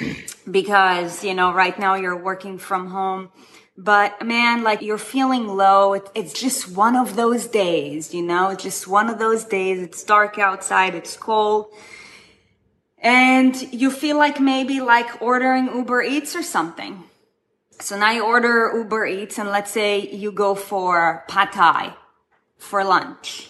because, 0.50 1.22
you 1.22 1.34
know, 1.34 1.52
right 1.52 1.78
now 1.78 1.94
you're 1.96 2.16
working 2.16 2.56
from 2.56 2.88
home. 2.88 3.30
But 3.76 4.24
man, 4.24 4.62
like 4.62 4.82
you're 4.82 4.98
feeling 4.98 5.48
low. 5.48 5.94
It's 6.14 6.32
just 6.32 6.70
one 6.70 6.96
of 6.96 7.16
those 7.16 7.46
days, 7.46 8.14
you 8.14 8.22
know, 8.22 8.50
it's 8.50 8.62
just 8.62 8.86
one 8.86 9.10
of 9.10 9.18
those 9.18 9.44
days. 9.44 9.80
It's 9.80 10.02
dark 10.04 10.38
outside. 10.38 10.94
It's 10.94 11.16
cold. 11.16 11.66
And 12.98 13.54
you 13.72 13.90
feel 13.90 14.16
like 14.16 14.40
maybe 14.40 14.80
like 14.80 15.20
ordering 15.20 15.66
Uber 15.66 16.02
Eats 16.02 16.36
or 16.36 16.42
something. 16.42 17.04
So 17.80 17.98
now 17.98 18.10
you 18.10 18.24
order 18.24 18.72
Uber 18.74 19.06
Eats 19.06 19.38
and 19.38 19.48
let's 19.50 19.70
say 19.70 20.08
you 20.10 20.32
go 20.32 20.54
for 20.54 21.24
pad 21.28 21.52
thai 21.52 21.94
for 22.58 22.84
lunch. 22.84 23.48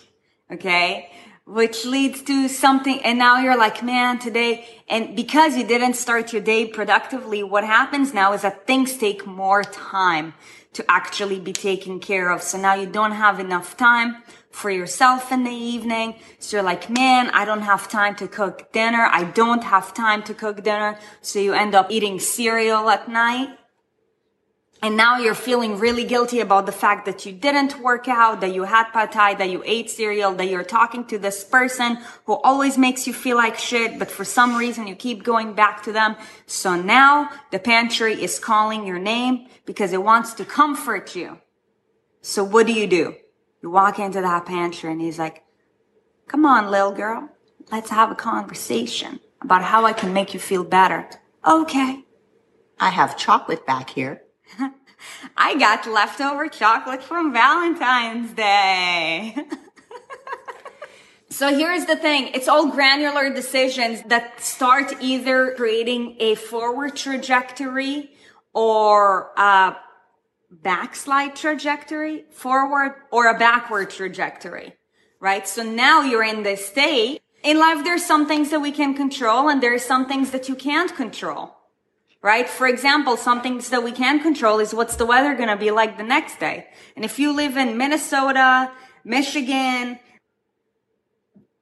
Okay. 0.51 1.11
which 1.47 1.85
leads 1.85 2.23
to 2.23 2.49
something. 2.49 3.01
And 3.05 3.19
now 3.19 3.39
you're 3.39 3.57
like, 3.57 3.83
man, 3.83 4.19
today, 4.19 4.67
and 4.89 5.15
because 5.15 5.57
you 5.57 5.67
didn't 5.67 5.95
start 5.95 6.33
your 6.33 6.43
day 6.43 6.67
productively, 6.67 7.43
what 7.43 7.65
happens 7.65 8.15
now 8.15 8.33
is 8.33 8.43
that 8.43 8.67
things 8.67 8.97
take 8.97 9.27
more 9.27 9.63
time 9.63 10.35
to 10.73 10.85
actually 10.91 11.39
be 11.39 11.53
taken 11.53 12.01
care 12.01 12.31
of. 12.31 12.43
So 12.43 12.59
now 12.59 12.75
you 12.75 12.87
don't 12.87 13.13
have 13.13 13.39
enough 13.39 13.77
time 13.77 14.23
for 14.51 14.71
yourself 14.71 15.31
in 15.31 15.45
the 15.45 15.53
evening. 15.53 16.17
So 16.39 16.57
you're 16.57 16.65
like, 16.65 16.89
man, 16.89 17.31
I 17.31 17.45
don't 17.45 17.63
have 17.63 17.89
time 17.89 18.17
to 18.17 18.27
cook 18.27 18.73
dinner. 18.73 19.09
I 19.11 19.25
don't 19.25 19.65
have 19.65 19.95
time 19.95 20.23
to 20.25 20.35
cook 20.35 20.65
dinner. 20.65 20.99
So 21.21 21.39
you 21.39 21.53
end 21.53 21.75
up 21.75 21.91
eating 21.91 22.19
cereal 22.19 22.89
at 22.89 23.09
night. 23.09 23.51
And 24.85 24.99
now 24.99 25.17
you're 25.17 25.35
feeling 25.35 25.79
really 25.79 26.05
guilty 26.05 26.41
about 26.41 26.67
the 26.67 26.79
fact 26.85 27.07
that 27.07 27.25
you 27.25 27.33
didn't 27.33 27.81
work 27.81 28.07
out, 28.07 28.43
that 28.43 28.53
you 28.53 28.65
had 28.65 28.93
pad 28.93 29.13
thai, 29.13 29.33
that 29.37 29.49
you 29.49 29.63
ate 29.65 29.89
cereal, 29.89 30.35
that 30.35 30.49
you're 30.49 30.63
talking 30.63 31.07
to 31.07 31.19
this 31.19 31.43
person 31.43 31.97
who 32.27 32.35
always 32.35 32.77
makes 32.77 33.07
you 33.07 33.15
feel 33.15 33.39
like 33.39 33.57
shit, 33.57 33.99
but 33.99 34.11
for 34.11 34.27
some 34.27 34.57
reason 34.57 34.87
you 34.87 34.95
keep 34.95 35.23
going 35.23 35.55
back 35.55 35.83
to 35.85 35.93
them. 35.93 36.17
So 36.45 36.77
now 36.77 37.31
the 37.51 37.59
pantry 37.59 38.23
is 38.23 38.39
calling 38.39 38.87
your 38.87 38.99
name 38.99 39.49
because 39.65 39.95
it 39.95 40.03
wants 40.03 40.35
to 40.35 40.45
comfort 40.45 41.17
you. 41.17 41.39
So 42.21 42.45
what 42.45 42.67
do 42.67 42.75
you 42.75 42.87
do? 42.87 43.17
You 43.63 43.71
walk 43.71 43.99
into 43.99 44.21
that 44.21 44.45
pantry 44.45 44.93
and 44.93 45.01
he's 45.01 45.19
like, 45.19 45.45
come 46.29 46.45
on, 46.45 46.71
little 46.71 46.93
girl, 46.93 47.31
let's 47.73 47.89
have 47.89 48.11
a 48.11 48.15
conversation 48.15 49.21
about 49.41 49.63
how 49.63 49.87
I 49.87 49.95
can 49.95 50.13
make 50.13 50.35
you 50.35 50.41
feel 50.41 50.63
better. 50.63 51.09
Okay. 51.47 52.05
I 52.79 52.91
have 52.91 53.17
chocolate 53.17 53.65
back 53.65 53.89
here. 53.89 54.24
I 55.37 55.57
got 55.59 55.87
leftover 55.87 56.49
chocolate 56.49 57.03
from 57.03 57.33
Valentine's 57.33 58.33
Day. 58.33 59.37
so 61.31 61.57
here's 61.57 61.87
the 61.87 61.97
thing. 61.97 62.29
It's 62.35 62.49
all 62.49 62.71
granular 62.71 63.33
decisions 63.33 64.03
that 64.05 64.41
start 64.41 64.95
either 65.01 65.55
creating 65.57 66.17
a 66.21 66.35
forward 66.35 66.97
trajectory 66.97 68.11
or 68.53 69.33
a 69.37 69.77
backslide 70.51 71.37
trajectory, 71.37 72.25
forward 72.31 72.95
or 73.11 73.29
a 73.29 73.39
backward 73.39 73.91
trajectory, 73.91 74.75
right? 75.21 75.47
So 75.49 75.63
now 75.63 76.03
you're 76.03 76.25
in 76.25 76.43
this 76.43 76.67
state. 76.67 77.21
In 77.43 77.59
life, 77.59 77.85
there's 77.85 78.05
some 78.05 78.27
things 78.27 78.51
that 78.51 78.61
we 78.61 78.73
can 78.73 78.95
control 78.95 79.49
and 79.49 79.63
there's 79.63 79.85
some 79.85 80.07
things 80.07 80.31
that 80.31 80.49
you 80.49 80.55
can't 80.55 80.95
control 80.95 81.57
right? 82.25 82.49
For 82.49 82.67
example, 82.67 83.19
some 83.19 83.43
things 83.43 83.69
that 83.69 83.85
we 83.85 83.93
can 83.93 84.19
control 84.19 84.59
is 84.59 84.73
what's 84.73 84.97
the 84.97 85.05
weather 85.05 85.35
going 85.35 85.51
to 85.51 85.57
be 85.57 85.71
like 85.71 85.99
the 85.99 86.03
next 86.03 86.41
day. 86.41 86.67
And 86.97 87.05
if 87.05 87.19
you 87.19 87.37
live 87.37 87.59
in 87.59 87.77
Minnesota, 87.77 88.73
Michigan, 89.05 89.99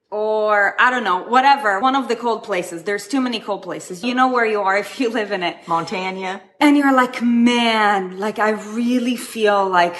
or 0.08 0.80
I 0.80 0.92
don't 0.92 1.02
know, 1.02 1.24
whatever, 1.24 1.80
one 1.80 1.96
of 1.96 2.06
the 2.06 2.14
cold 2.14 2.44
places. 2.44 2.84
There's 2.84 3.08
too 3.08 3.20
many 3.20 3.40
cold 3.40 3.62
places. 3.62 4.04
You 4.04 4.14
know 4.14 4.30
where 4.30 4.46
you 4.46 4.60
are 4.60 4.78
if 4.78 5.00
you 5.00 5.08
live 5.08 5.32
in 5.32 5.42
it. 5.42 5.56
Montana. 5.66 6.40
And 6.60 6.76
you're 6.76 6.94
like, 6.94 7.20
man, 7.20 8.20
like 8.20 8.38
I 8.38 8.50
really 8.50 9.16
feel 9.16 9.68
like 9.68 9.96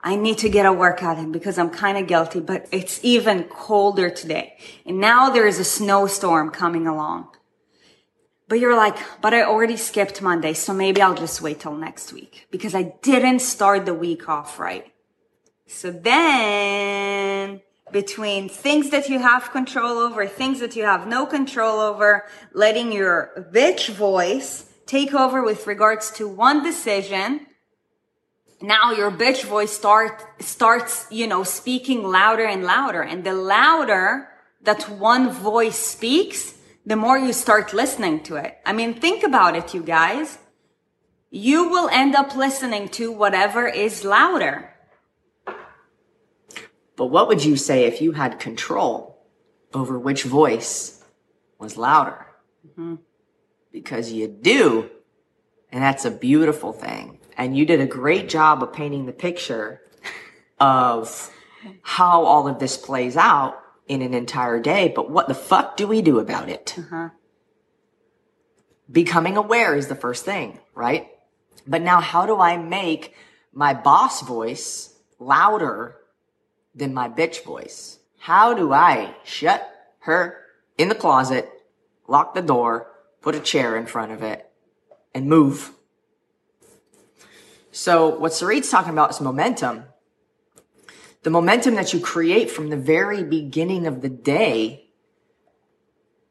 I 0.00 0.14
need 0.14 0.38
to 0.38 0.48
get 0.48 0.64
a 0.64 0.72
workout 0.72 1.18
in 1.18 1.32
because 1.32 1.58
I'm 1.58 1.70
kind 1.70 1.98
of 1.98 2.06
guilty, 2.06 2.38
but 2.38 2.68
it's 2.70 3.00
even 3.02 3.44
colder 3.44 4.10
today. 4.10 4.58
And 4.86 5.00
now 5.00 5.30
there 5.30 5.46
is 5.46 5.58
a 5.58 5.64
snowstorm 5.64 6.50
coming 6.50 6.86
along. 6.86 7.30
But 8.48 8.60
you're 8.60 8.76
like, 8.76 8.96
but 9.20 9.34
I 9.34 9.42
already 9.42 9.76
skipped 9.76 10.22
Monday, 10.22 10.54
so 10.54 10.72
maybe 10.72 11.02
I'll 11.02 11.14
just 11.14 11.42
wait 11.42 11.60
till 11.60 11.74
next 11.74 12.12
week 12.12 12.46
because 12.50 12.74
I 12.74 12.94
didn't 13.02 13.40
start 13.40 13.84
the 13.84 13.92
week 13.92 14.28
off 14.28 14.58
right. 14.58 14.90
So 15.66 15.90
then 15.90 17.60
between 17.92 18.48
things 18.48 18.88
that 18.90 19.10
you 19.10 19.18
have 19.18 19.50
control 19.50 19.98
over, 19.98 20.26
things 20.26 20.60
that 20.60 20.76
you 20.76 20.84
have 20.84 21.06
no 21.06 21.26
control 21.26 21.78
over, 21.78 22.26
letting 22.54 22.90
your 22.90 23.50
bitch 23.52 23.90
voice 23.90 24.64
take 24.86 25.12
over 25.12 25.42
with 25.42 25.66
regards 25.66 26.10
to 26.12 26.26
one 26.26 26.62
decision. 26.62 27.46
Now 28.62 28.92
your 28.92 29.10
bitch 29.10 29.44
voice 29.44 29.72
start, 29.72 30.24
starts, 30.40 31.06
you 31.10 31.26
know, 31.26 31.44
speaking 31.44 32.02
louder 32.02 32.46
and 32.46 32.64
louder. 32.64 33.02
And 33.02 33.24
the 33.24 33.34
louder 33.34 34.28
that 34.62 34.88
one 34.88 35.30
voice 35.30 35.78
speaks, 35.78 36.54
the 36.88 36.96
more 36.96 37.18
you 37.18 37.34
start 37.34 37.74
listening 37.74 38.22
to 38.22 38.36
it. 38.36 38.56
I 38.64 38.72
mean, 38.72 38.94
think 38.94 39.22
about 39.22 39.54
it, 39.54 39.74
you 39.74 39.82
guys. 39.82 40.38
You 41.30 41.68
will 41.68 41.90
end 41.90 42.14
up 42.14 42.34
listening 42.34 42.88
to 42.96 43.12
whatever 43.12 43.66
is 43.68 44.04
louder. 44.04 44.72
But 46.96 47.06
what 47.06 47.28
would 47.28 47.44
you 47.44 47.58
say 47.58 47.84
if 47.84 48.00
you 48.00 48.12
had 48.12 48.40
control 48.40 49.22
over 49.74 49.98
which 49.98 50.22
voice 50.22 51.04
was 51.58 51.76
louder? 51.76 52.26
Mm-hmm. 52.66 52.94
Because 53.70 54.10
you 54.10 54.26
do. 54.26 54.88
And 55.70 55.82
that's 55.82 56.06
a 56.06 56.10
beautiful 56.10 56.72
thing. 56.72 57.18
And 57.36 57.54
you 57.54 57.66
did 57.66 57.82
a 57.82 57.86
great 57.86 58.30
job 58.30 58.62
of 58.62 58.72
painting 58.72 59.04
the 59.04 59.12
picture 59.12 59.82
of 60.58 61.30
how 61.82 62.24
all 62.24 62.48
of 62.48 62.58
this 62.58 62.78
plays 62.78 63.18
out 63.18 63.62
in 63.88 64.02
an 64.02 64.14
entire 64.14 64.60
day, 64.60 64.92
but 64.94 65.10
what 65.10 65.28
the 65.28 65.34
fuck 65.34 65.76
do 65.76 65.88
we 65.88 66.02
do 66.02 66.18
about 66.18 66.48
it? 66.48 66.74
Uh-huh. 66.78 67.08
Becoming 68.90 69.36
aware 69.36 69.74
is 69.74 69.88
the 69.88 69.94
first 69.94 70.24
thing, 70.24 70.60
right? 70.74 71.08
But 71.66 71.82
now 71.82 72.00
how 72.00 72.26
do 72.26 72.38
I 72.38 72.56
make 72.56 73.14
my 73.52 73.74
boss 73.74 74.22
voice 74.22 74.94
louder 75.18 75.96
than 76.74 76.94
my 76.94 77.08
bitch 77.08 77.44
voice? 77.44 77.98
How 78.18 78.54
do 78.54 78.72
I 78.72 79.14
shut 79.24 79.68
her 80.00 80.38
in 80.76 80.88
the 80.88 80.94
closet, 80.94 81.50
lock 82.06 82.34
the 82.34 82.42
door, 82.42 82.90
put 83.20 83.34
a 83.34 83.40
chair 83.40 83.76
in 83.76 83.86
front 83.86 84.12
of 84.12 84.22
it, 84.22 84.48
and 85.14 85.26
move? 85.26 85.72
So 87.72 88.08
what 88.08 88.32
Sarit's 88.32 88.70
talking 88.70 88.92
about 88.92 89.10
is 89.10 89.20
momentum 89.20 89.84
the 91.22 91.30
momentum 91.30 91.74
that 91.74 91.92
you 91.92 92.00
create 92.00 92.50
from 92.50 92.70
the 92.70 92.76
very 92.76 93.22
beginning 93.22 93.86
of 93.86 94.02
the 94.02 94.08
day 94.08 94.88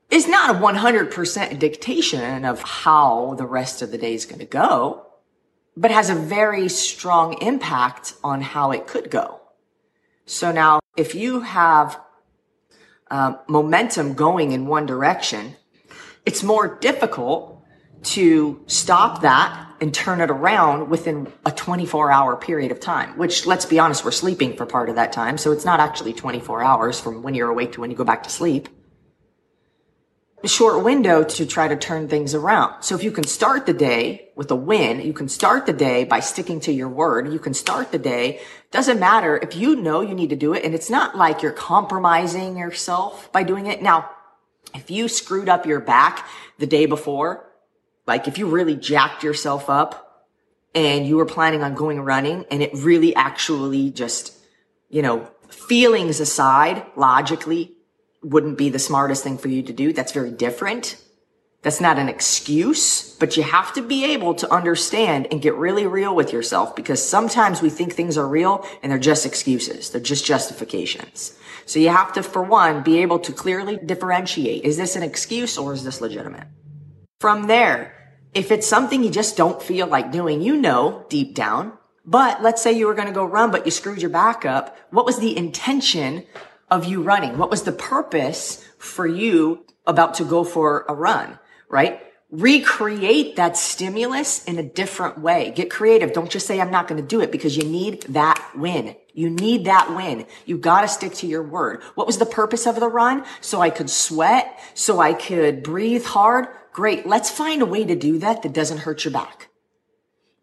is 0.10 0.28
not 0.28 0.56
a 0.56 0.60
100% 0.60 1.60
dictation 1.60 2.46
of 2.46 2.62
how 2.62 3.36
the 3.38 3.46
rest 3.46 3.82
of 3.82 3.92
the 3.92 3.98
day 3.98 4.14
is 4.14 4.26
going 4.26 4.40
to 4.40 4.46
go, 4.46 5.06
but 5.76 5.92
has 5.92 6.10
a 6.10 6.16
very 6.16 6.70
strong 6.70 7.42
impact 7.42 8.14
on 8.24 8.42
how 8.42 8.72
it 8.72 8.88
could 8.88 9.12
go. 9.12 9.42
So 10.26 10.52
now, 10.52 10.80
if 10.96 11.14
you 11.14 11.42
have 11.42 12.00
uh, 13.12 13.36
momentum 13.48 14.14
going 14.14 14.52
in 14.52 14.68
one 14.68 14.86
direction, 14.86 15.56
it's 16.26 16.44
more 16.44 16.78
difficult 16.80 17.57
to 18.04 18.62
stop 18.68 19.22
that 19.22 19.68
and 19.80 19.94
turn 19.94 20.22
it 20.22 20.32
around 20.32 20.90
within 20.90 21.32
a 21.46 21.52
24 21.52 22.12
hour 22.12 22.36
period 22.36 22.72
of 22.72 22.80
time, 22.80 23.18
which 23.18 23.46
let's 23.46 23.66
be 23.66 23.80
honest, 23.80 24.04
we're 24.04 24.12
sleeping 24.12 24.56
for 24.56 24.66
part 24.66 24.90
of 24.90 24.96
that 24.96 25.12
time. 25.12 25.38
So 25.38 25.52
it's 25.52 25.66
not 25.66 25.80
actually 25.80 26.14
24 26.14 26.64
hours 26.64 27.00
from 27.00 27.22
when 27.22 27.36
you're 27.36 27.50
awake 27.50 27.74
to 27.74 27.82
when 27.82 27.92
you 27.92 27.98
go 27.98 28.04
back 28.04 28.24
to 28.24 28.30
sleep. 28.30 28.70
A 30.44 30.48
short 30.48 30.84
window 30.84 31.24
to 31.24 31.46
try 31.48 31.68
to 31.68 31.76
turn 31.76 32.08
things 32.08 32.36
around. 32.36 32.84
So 32.84 32.96
if 32.96 33.04
you 33.04 33.12
can 33.12 33.24
start 33.24 33.66
the 33.66 33.74
day 33.74 34.30
with 34.36 34.52
a 34.52 34.56
win, 34.56 35.02
you 35.02 35.12
can 35.12 35.28
start 35.30 35.66
the 35.66 35.74
day 35.74 36.04
by 36.04 36.20
sticking 36.20 36.60
to 36.62 36.72
your 36.72 36.90
word. 36.90 37.34
You 37.34 37.40
can 37.40 37.56
start 37.56 37.92
the 37.92 37.98
day. 37.98 38.40
Doesn't 38.70 39.00
matter 39.00 39.38
if 39.38 39.56
you 39.56 39.76
know 39.76 40.02
you 40.02 40.14
need 40.14 40.30
to 40.30 40.36
do 40.36 40.54
it. 40.54 40.64
And 40.64 40.76
it's 40.76 40.92
not 40.92 41.18
like 41.18 41.42
you're 41.42 41.52
compromising 41.52 42.56
yourself 42.56 43.32
by 43.32 43.42
doing 43.42 43.66
it. 43.66 43.82
Now, 43.82 44.12
if 44.76 44.92
you 44.92 45.08
screwed 45.08 45.50
up 45.50 45.66
your 45.66 45.80
back 45.80 46.28
the 46.60 46.68
day 46.68 46.86
before, 46.86 47.47
like 48.08 48.28
if 48.28 48.38
you 48.38 48.48
really 48.48 48.76
jacked 48.76 49.24
yourself 49.24 49.70
up 49.70 50.26
and 50.74 51.06
you 51.06 51.18
were 51.18 51.26
planning 51.26 51.62
on 51.62 51.76
going 51.76 52.00
running 52.00 52.46
and 52.50 52.64
it 52.64 52.72
really 52.74 53.14
actually 53.16 53.92
just, 53.92 54.34
you 54.90 55.02
know, 55.02 55.30
feelings 55.50 56.20
aside, 56.20 56.86
logically 56.96 57.74
wouldn't 58.24 58.58
be 58.58 58.70
the 58.70 58.80
smartest 58.80 59.24
thing 59.24 59.38
for 59.38 59.50
you 59.50 59.62
to 59.64 59.74
do. 59.74 59.94
That's 59.94 60.12
very 60.12 60.32
different. 60.32 61.02
That's 61.64 61.82
not 61.82 62.00
an 62.00 62.08
excuse, 62.08 63.16
but 63.18 63.36
you 63.36 63.44
have 63.44 63.74
to 63.74 63.82
be 63.82 64.06
able 64.14 64.36
to 64.36 64.54
understand 64.54 65.28
and 65.32 65.42
get 65.42 65.56
really 65.56 65.86
real 65.86 66.16
with 66.16 66.32
yourself 66.32 66.76
because 66.76 67.04
sometimes 67.06 67.62
we 67.62 67.70
think 67.70 67.94
things 67.94 68.18
are 68.18 68.28
real 68.28 68.66
and 68.82 68.92
they're 68.92 69.00
just 69.00 69.26
excuses. 69.26 69.90
They're 69.90 70.00
just 70.00 70.24
justifications. 70.24 71.38
So 71.66 71.80
you 71.80 71.90
have 71.90 72.14
to, 72.14 72.24
for 72.24 72.42
one, 72.42 72.84
be 72.84 73.00
able 73.00 73.20
to 73.20 73.34
clearly 73.34 73.78
differentiate. 73.78 74.64
Is 74.64 74.78
this 74.78 74.96
an 74.96 75.04
excuse 75.04 75.58
or 75.58 75.74
is 75.74 75.84
this 75.84 76.00
legitimate? 76.00 76.48
From 77.20 77.48
there, 77.48 77.97
if 78.38 78.52
it's 78.52 78.68
something 78.68 79.04
you 79.04 79.10
just 79.10 79.36
don't 79.36 79.62
feel 79.62 79.88
like 79.88 80.12
doing, 80.12 80.44
you 80.44 80.56
know 80.56 81.06
deep 81.10 81.34
down. 81.34 81.74
But 82.06 82.44
let's 82.44 82.62
say 82.62 82.72
you 82.72 82.86
were 82.86 82.94
going 82.94 83.08
to 83.08 83.14
go 83.14 83.26
run, 83.26 83.50
but 83.50 83.66
you 83.66 83.72
screwed 83.72 84.00
your 84.00 84.12
back 84.12 84.46
up. 84.46 84.78
What 84.92 85.08
was 85.08 85.18
the 85.18 85.36
intention 85.36 86.24
of 86.70 86.86
you 86.86 87.02
running? 87.02 87.40
What 87.40 87.50
was 87.50 87.64
the 87.64 87.72
purpose 87.72 88.64
for 88.78 89.08
you 89.08 89.66
about 89.88 90.14
to 90.16 90.24
go 90.24 90.44
for 90.44 90.86
a 90.88 90.94
run? 90.94 91.40
Right? 91.68 92.00
recreate 92.30 93.38
that 93.38 93.56
stimulus 93.56 94.44
in 94.46 94.60
a 94.60 94.64
different 94.64 95.18
way. 95.18 95.52
Get 95.56 95.70
creative. 95.70 96.12
Don't 96.12 96.30
just 96.30 96.46
say, 96.46 96.60
I'm 96.60 96.72
not 96.72 96.88
going 96.88 97.02
to 97.02 97.08
do 97.08 97.22
it 97.22 97.32
because 97.32 97.56
you 97.56 97.64
need 97.64 98.02
that 98.10 98.52
win. 98.56 98.96
You 99.14 99.30
need 99.30 99.66
that 99.66 99.96
win. 99.96 100.26
You 100.46 100.58
got 100.58 100.82
to 100.82 100.88
stick 100.88 101.14
to 101.16 101.28
your 101.28 101.42
word. 101.42 101.82
What 101.96 102.06
was 102.06 102.18
the 102.18 102.26
purpose 102.26 102.68
of 102.68 102.80
the 102.80 102.90
run? 102.90 103.24
So 103.40 103.62
I 103.62 103.70
could 103.70 103.90
sweat, 103.90 104.60
so 104.74 105.00
I 105.00 105.14
could 105.14 105.64
breathe 105.64 106.06
hard. 106.06 106.48
Great. 106.78 107.08
Let's 107.08 107.32
find 107.32 107.64
a 107.64 107.66
way 107.66 107.86
to 107.86 107.96
do 107.96 108.20
that 108.20 108.44
that 108.44 108.54
doesn't 108.54 108.82
hurt 108.82 109.04
your 109.04 109.12
back. 109.12 109.50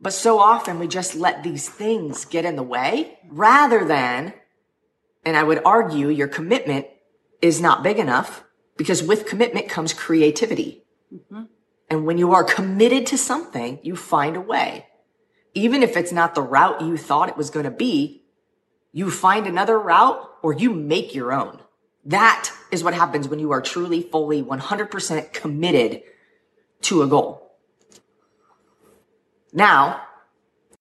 But 0.00 0.12
so 0.12 0.40
often 0.40 0.80
we 0.80 0.88
just 0.88 1.14
let 1.14 1.44
these 1.44 1.68
things 1.68 2.24
get 2.24 2.44
in 2.44 2.56
the 2.56 2.62
way 2.64 3.20
rather 3.28 3.84
than, 3.84 4.34
and 5.24 5.36
I 5.36 5.44
would 5.44 5.62
argue 5.64 6.08
your 6.08 6.26
commitment 6.26 6.88
is 7.40 7.60
not 7.60 7.84
big 7.84 8.00
enough 8.00 8.42
because 8.76 9.00
with 9.00 9.26
commitment 9.26 9.68
comes 9.68 9.92
creativity. 9.92 10.82
Mm-hmm. 11.14 11.42
And 11.88 12.04
when 12.04 12.18
you 12.18 12.32
are 12.32 12.42
committed 12.42 13.06
to 13.06 13.16
something, 13.16 13.78
you 13.84 13.94
find 13.94 14.36
a 14.36 14.40
way. 14.40 14.88
Even 15.54 15.84
if 15.84 15.96
it's 15.96 16.10
not 16.10 16.34
the 16.34 16.42
route 16.42 16.80
you 16.80 16.96
thought 16.96 17.28
it 17.28 17.36
was 17.36 17.50
going 17.50 17.62
to 17.64 17.70
be, 17.70 18.24
you 18.90 19.08
find 19.08 19.46
another 19.46 19.78
route 19.78 20.28
or 20.42 20.52
you 20.52 20.72
make 20.72 21.14
your 21.14 21.32
own. 21.32 21.60
That 22.04 22.50
is 22.72 22.82
what 22.82 22.92
happens 22.92 23.28
when 23.28 23.38
you 23.38 23.52
are 23.52 23.62
truly, 23.62 24.02
fully, 24.02 24.42
100% 24.42 25.32
committed 25.32 26.02
to 26.84 27.02
a 27.02 27.06
goal. 27.06 27.56
Now, 29.52 30.02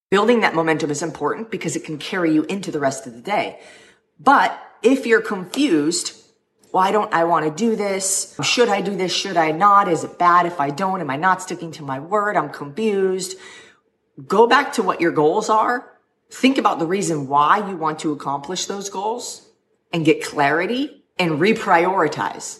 building 0.10 0.41
that 0.41 0.55
momentum 0.55 0.91
is 0.91 1.01
important 1.01 1.51
because 1.51 1.75
it 1.75 1.83
can 1.83 1.98
carry 1.98 2.33
you 2.33 2.43
into 2.43 2.72
the 2.72 2.79
rest 2.79 3.07
of 3.07 3.13
the 3.13 3.22
day. 3.22 3.60
But 4.19 4.57
if 4.81 5.05
you're 5.05 5.22
confused, 5.22 6.19
why 6.72 6.91
don't 6.91 7.13
I 7.13 7.24
want 7.25 7.45
to 7.45 7.51
do 7.51 7.75
this? 7.75 8.36
Should 8.41 8.69
I 8.69 8.81
do 8.81 8.95
this? 8.95 9.13
Should 9.13 9.38
I 9.38 9.51
not? 9.51 9.88
Is 9.88 10.03
it 10.03 10.17
bad 10.17 10.45
if 10.45 10.60
I 10.60 10.72
don't? 10.72 11.01
Am 11.01 11.10
I 11.10 11.17
not 11.17 11.41
sticking 11.41 11.72
to 11.74 11.83
my 11.83 12.00
word? 12.00 12.36
I'm 12.36 12.50
confused. 12.50 13.38
Go 14.27 14.48
back 14.48 14.74
to 14.74 14.83
what 14.83 15.01
your 15.01 15.12
goals 15.12 15.50
are. 15.50 15.91
Think 16.31 16.57
about 16.57 16.79
the 16.79 16.88
reason 16.88 17.27
why 17.27 17.67
you 17.69 17.77
want 17.77 18.00
to 18.00 18.12
accomplish 18.12 18.65
those 18.65 18.89
goals 18.89 19.48
and 19.91 20.03
get 20.03 20.24
clarity 20.24 21.03
and 21.19 21.33
reprioritize. 21.33 22.60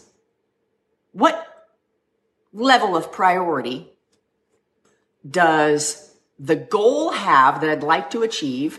What 1.10 1.53
level 2.54 2.96
of 2.96 3.12
priority 3.12 3.90
does 5.28 6.14
the 6.38 6.56
goal 6.56 7.10
have 7.10 7.60
that 7.60 7.70
I'd 7.70 7.82
like 7.82 8.10
to 8.10 8.22
achieve 8.22 8.78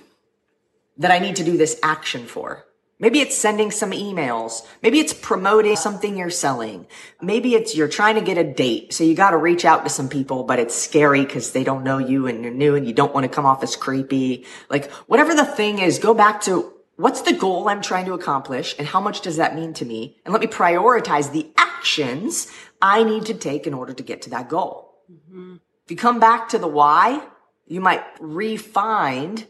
that 0.97 1.11
I 1.11 1.19
need 1.19 1.35
to 1.35 1.43
do 1.43 1.57
this 1.57 1.79
action 1.83 2.25
for? 2.25 2.65
Maybe 2.97 3.19
it's 3.19 3.35
sending 3.35 3.71
some 3.71 3.91
emails. 3.91 4.65
Maybe 4.81 4.99
it's 4.99 5.13
promoting 5.13 5.75
something 5.75 6.17
you're 6.17 6.29
selling. 6.29 6.87
Maybe 7.21 7.53
it's 7.53 7.75
you're 7.75 7.89
trying 7.89 8.15
to 8.15 8.21
get 8.21 8.37
a 8.37 8.43
date. 8.43 8.93
So 8.93 9.03
you 9.03 9.15
got 9.15 9.31
to 9.31 9.37
reach 9.37 9.65
out 9.65 9.83
to 9.83 9.89
some 9.89 10.07
people, 10.07 10.45
but 10.45 10.59
it's 10.59 10.73
scary 10.73 11.25
because 11.25 11.51
they 11.51 11.65
don't 11.65 11.83
know 11.83 11.97
you 11.97 12.25
and 12.27 12.41
you're 12.41 12.53
new 12.53 12.75
and 12.75 12.87
you 12.87 12.93
don't 12.93 13.13
want 13.13 13.25
to 13.25 13.29
come 13.29 13.45
off 13.45 13.63
as 13.63 13.75
creepy. 13.75 14.45
Like 14.69 14.89
whatever 15.07 15.35
the 15.35 15.43
thing 15.43 15.79
is, 15.79 15.99
go 15.99 16.13
back 16.13 16.39
to 16.41 16.71
what's 16.95 17.21
the 17.23 17.33
goal 17.33 17.67
I'm 17.67 17.81
trying 17.81 18.05
to 18.05 18.13
accomplish 18.13 18.75
and 18.79 18.87
how 18.87 19.01
much 19.01 19.19
does 19.19 19.35
that 19.35 19.55
mean 19.55 19.73
to 19.73 19.85
me? 19.85 20.17
And 20.23 20.31
let 20.31 20.39
me 20.39 20.47
prioritize 20.47 21.33
the 21.33 21.51
actions 21.57 22.49
I 22.85 23.03
need 23.03 23.25
to 23.25 23.33
take 23.33 23.65
in 23.65 23.73
order 23.73 23.93
to 23.93 24.03
get 24.03 24.21
to 24.23 24.29
that 24.29 24.47
goal. 24.47 24.93
Mm-hmm. 25.11 25.55
If 25.85 25.91
you 25.91 25.97
come 25.97 26.19
back 26.19 26.49
to 26.49 26.59
the 26.59 26.67
why, 26.67 27.25
you 27.65 27.81
might 27.81 28.03
refine 28.19 29.45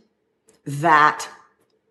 that 0.66 1.28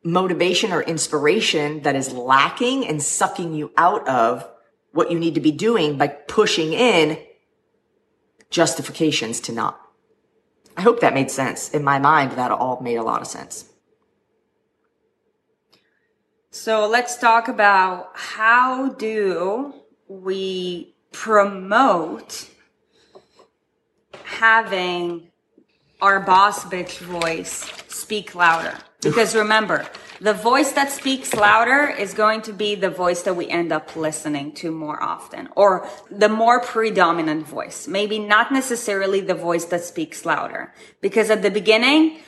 motivation 0.03 0.73
or 0.73 0.83
inspiration 0.83 1.83
that 1.83 1.97
is 1.97 2.13
lacking 2.13 2.87
and 2.87 3.03
sucking 3.03 3.55
you 3.55 3.73
out 3.77 4.07
of 4.09 4.49
what 4.93 5.11
you 5.11 5.19
need 5.19 5.35
to 5.35 5.41
be 5.41 5.51
doing 5.51 5.99
by 5.99 6.09
pushing 6.09 6.73
in 6.73 7.19
justifications 8.51 9.41
to 9.41 9.53
not. 9.53 9.81
I 10.77 10.83
hope 10.83 11.01
that 11.01 11.15
made 11.15 11.31
sense. 11.31 11.71
In 11.71 11.85
my 11.85 11.99
mind, 11.99 12.33
that 12.33 12.51
all 12.51 12.81
made 12.81 12.97
a 12.97 13.03
lot 13.03 13.21
of 13.21 13.27
sense. 13.27 13.67
So 16.51 16.87
let's 16.87 17.17
talk 17.19 17.49
about 17.49 18.11
how 18.15 18.91
do 18.91 19.75
we 20.09 20.94
promote 21.15 22.51
having 24.25 25.29
our 26.03 26.19
boss 26.21 26.65
bitch 26.65 26.99
voice 26.99 27.65
speak 27.89 28.35
louder. 28.35 28.77
Because 29.01 29.35
remember, 29.37 29.87
the 30.21 30.35
voice 30.35 30.73
that 30.73 30.91
speaks 30.91 31.33
louder 31.33 31.89
is 31.89 32.15
going 32.15 32.43
to 32.43 32.53
be 32.53 32.75
the 32.75 32.91
voice 32.91 33.23
that 33.23 33.37
we 33.37 33.49
end 33.49 33.73
up 33.73 33.95
listening 33.95 34.53
to 34.55 34.73
more 34.73 35.01
often 35.03 35.49
or 35.55 35.89
the 36.11 36.29
more 36.29 36.61
predominant 36.61 37.47
voice. 37.47 37.87
Maybe 37.87 38.19
not 38.19 38.51
necessarily 38.51 39.21
the 39.21 39.35
voice 39.35 39.67
that 39.67 39.85
speaks 39.85 40.27
louder. 40.27 40.75
Because 41.01 41.31
at 41.31 41.43
the 41.43 41.51
beginning, 41.51 42.19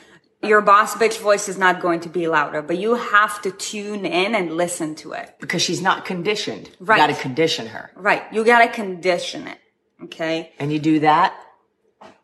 your 0.43 0.61
boss 0.61 0.95
bitch 0.95 1.19
voice 1.19 1.49
is 1.49 1.57
not 1.57 1.81
going 1.81 1.99
to 2.01 2.09
be 2.09 2.27
louder, 2.27 2.61
but 2.61 2.77
you 2.77 2.95
have 2.95 3.41
to 3.41 3.51
tune 3.51 4.05
in 4.05 4.35
and 4.35 4.55
listen 4.55 4.95
to 4.95 5.13
it. 5.13 5.35
Because 5.39 5.61
she's 5.61 5.81
not 5.81 6.05
conditioned. 6.05 6.69
Right. 6.79 6.97
You 6.97 7.07
gotta 7.07 7.21
condition 7.21 7.67
her. 7.67 7.91
Right. 7.95 8.23
You 8.31 8.43
gotta 8.43 8.71
condition 8.71 9.47
it. 9.47 9.57
Okay. 10.03 10.53
And 10.59 10.71
you 10.71 10.79
do 10.79 10.99
that 10.99 11.33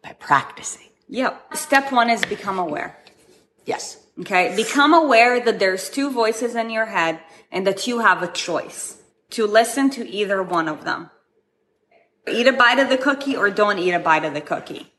by 0.03 0.13
practicing. 0.19 0.89
Yep. 1.09 1.55
Step 1.55 1.91
one 1.91 2.09
is 2.09 2.23
become 2.25 2.59
aware. 2.59 2.97
Yes. 3.65 3.99
Okay. 4.19 4.55
Become 4.55 4.93
aware 4.93 5.39
that 5.39 5.59
there's 5.59 5.89
two 5.89 6.11
voices 6.11 6.55
in 6.55 6.69
your 6.69 6.85
head 6.85 7.19
and 7.51 7.65
that 7.65 7.87
you 7.87 7.99
have 7.99 8.21
a 8.21 8.31
choice 8.31 9.01
to 9.31 9.47
listen 9.47 9.89
to 9.91 10.07
either 10.07 10.43
one 10.43 10.67
of 10.67 10.83
them. 10.83 11.09
Eat 12.27 12.47
a 12.47 12.53
bite 12.53 12.79
of 12.79 12.89
the 12.89 12.97
cookie 12.97 13.35
or 13.35 13.49
don't 13.49 13.79
eat 13.79 13.91
a 13.91 13.99
bite 13.99 14.23
of 14.23 14.33
the 14.33 14.41
cookie. 14.41 14.93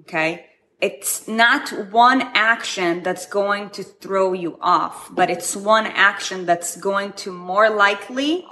Okay. 0.00 0.46
It's 0.84 1.26
not 1.26 1.70
one 1.90 2.20
action 2.34 3.02
that's 3.02 3.24
going 3.24 3.70
to 3.70 3.82
throw 3.82 4.34
you 4.34 4.58
off, 4.60 5.08
but 5.10 5.30
it's 5.30 5.56
one 5.56 5.86
action 5.86 6.44
that's 6.44 6.76
going 6.76 7.14
to 7.22 7.32
more 7.32 7.70
likely 7.70 8.46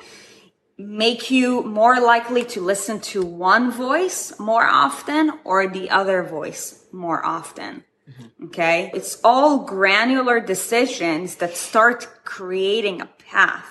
make 0.79 1.31
you 1.31 1.63
more 1.63 2.01
likely 2.01 2.43
to 2.55 2.63
listen 2.63 3.01
to 3.01 3.23
one 3.23 3.71
voice 3.71 4.33
more 4.39 4.65
often 4.65 5.41
or 5.45 5.69
the 5.69 5.91
other 5.91 6.23
voice 6.23 6.87
more 6.91 7.23
often. 7.23 7.85
Mm-hmm. 8.09 8.47
Okay. 8.47 8.91
It's 8.95 9.21
all 9.23 9.67
granular 9.67 10.41
decisions 10.41 11.37
that 11.37 11.55
start 11.55 12.25
creating 12.25 13.03
a 13.03 13.11
path. 13.31 13.71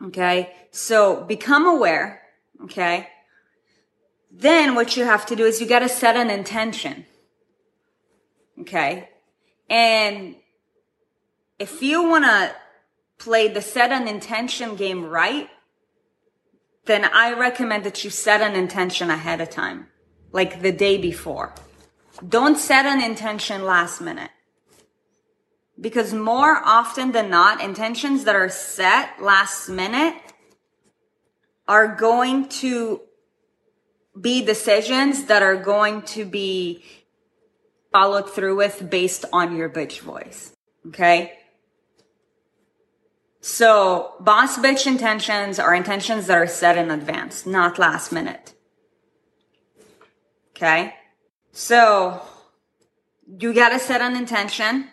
Okay. 0.00 0.54
So 0.70 1.24
become 1.24 1.66
aware. 1.66 2.22
Okay. 2.62 3.08
Then 4.30 4.76
what 4.76 4.96
you 4.96 5.02
have 5.04 5.26
to 5.26 5.34
do 5.34 5.44
is 5.44 5.60
you 5.60 5.66
got 5.66 5.80
to 5.80 5.88
set 5.88 6.14
an 6.14 6.30
intention. 6.30 7.06
Okay. 8.60 9.08
And 9.68 10.36
if 11.58 11.82
you 11.82 12.08
want 12.08 12.24
to 12.24 12.54
play 13.18 13.48
the 13.48 13.62
set 13.62 13.92
an 13.92 14.08
intention 14.08 14.76
game 14.76 15.04
right, 15.04 15.48
then 16.86 17.04
I 17.04 17.32
recommend 17.32 17.84
that 17.84 18.02
you 18.02 18.10
set 18.10 18.40
an 18.40 18.56
intention 18.56 19.10
ahead 19.10 19.40
of 19.40 19.50
time, 19.50 19.88
like 20.32 20.62
the 20.62 20.72
day 20.72 20.98
before. 20.98 21.54
Don't 22.26 22.58
set 22.58 22.86
an 22.86 23.02
intention 23.02 23.64
last 23.64 24.00
minute. 24.00 24.30
Because 25.80 26.12
more 26.12 26.60
often 26.64 27.12
than 27.12 27.30
not, 27.30 27.62
intentions 27.62 28.24
that 28.24 28.34
are 28.34 28.50
set 28.50 29.22
last 29.22 29.68
minute 29.68 30.14
are 31.66 31.94
going 31.94 32.48
to 32.48 33.00
be 34.20 34.44
decisions 34.44 35.24
that 35.24 35.42
are 35.42 35.56
going 35.56 36.02
to 36.02 36.24
be 36.24 36.82
followed 37.92 38.30
through 38.30 38.56
with 38.56 38.88
based 38.90 39.24
on 39.32 39.56
your 39.56 39.68
bitch 39.68 40.00
voice. 40.00 40.52
Okay. 40.88 41.32
So 43.40 44.14
boss 44.20 44.58
bitch 44.58 44.86
intentions 44.86 45.58
are 45.58 45.74
intentions 45.74 46.26
that 46.26 46.36
are 46.36 46.46
set 46.46 46.76
in 46.76 46.90
advance, 46.90 47.46
not 47.46 47.78
last 47.78 48.12
minute. 48.12 48.54
Okay. 50.50 50.94
So 51.52 52.22
you 53.26 53.54
gotta 53.54 53.78
set 53.78 54.00
an 54.00 54.16
intention. 54.16 54.88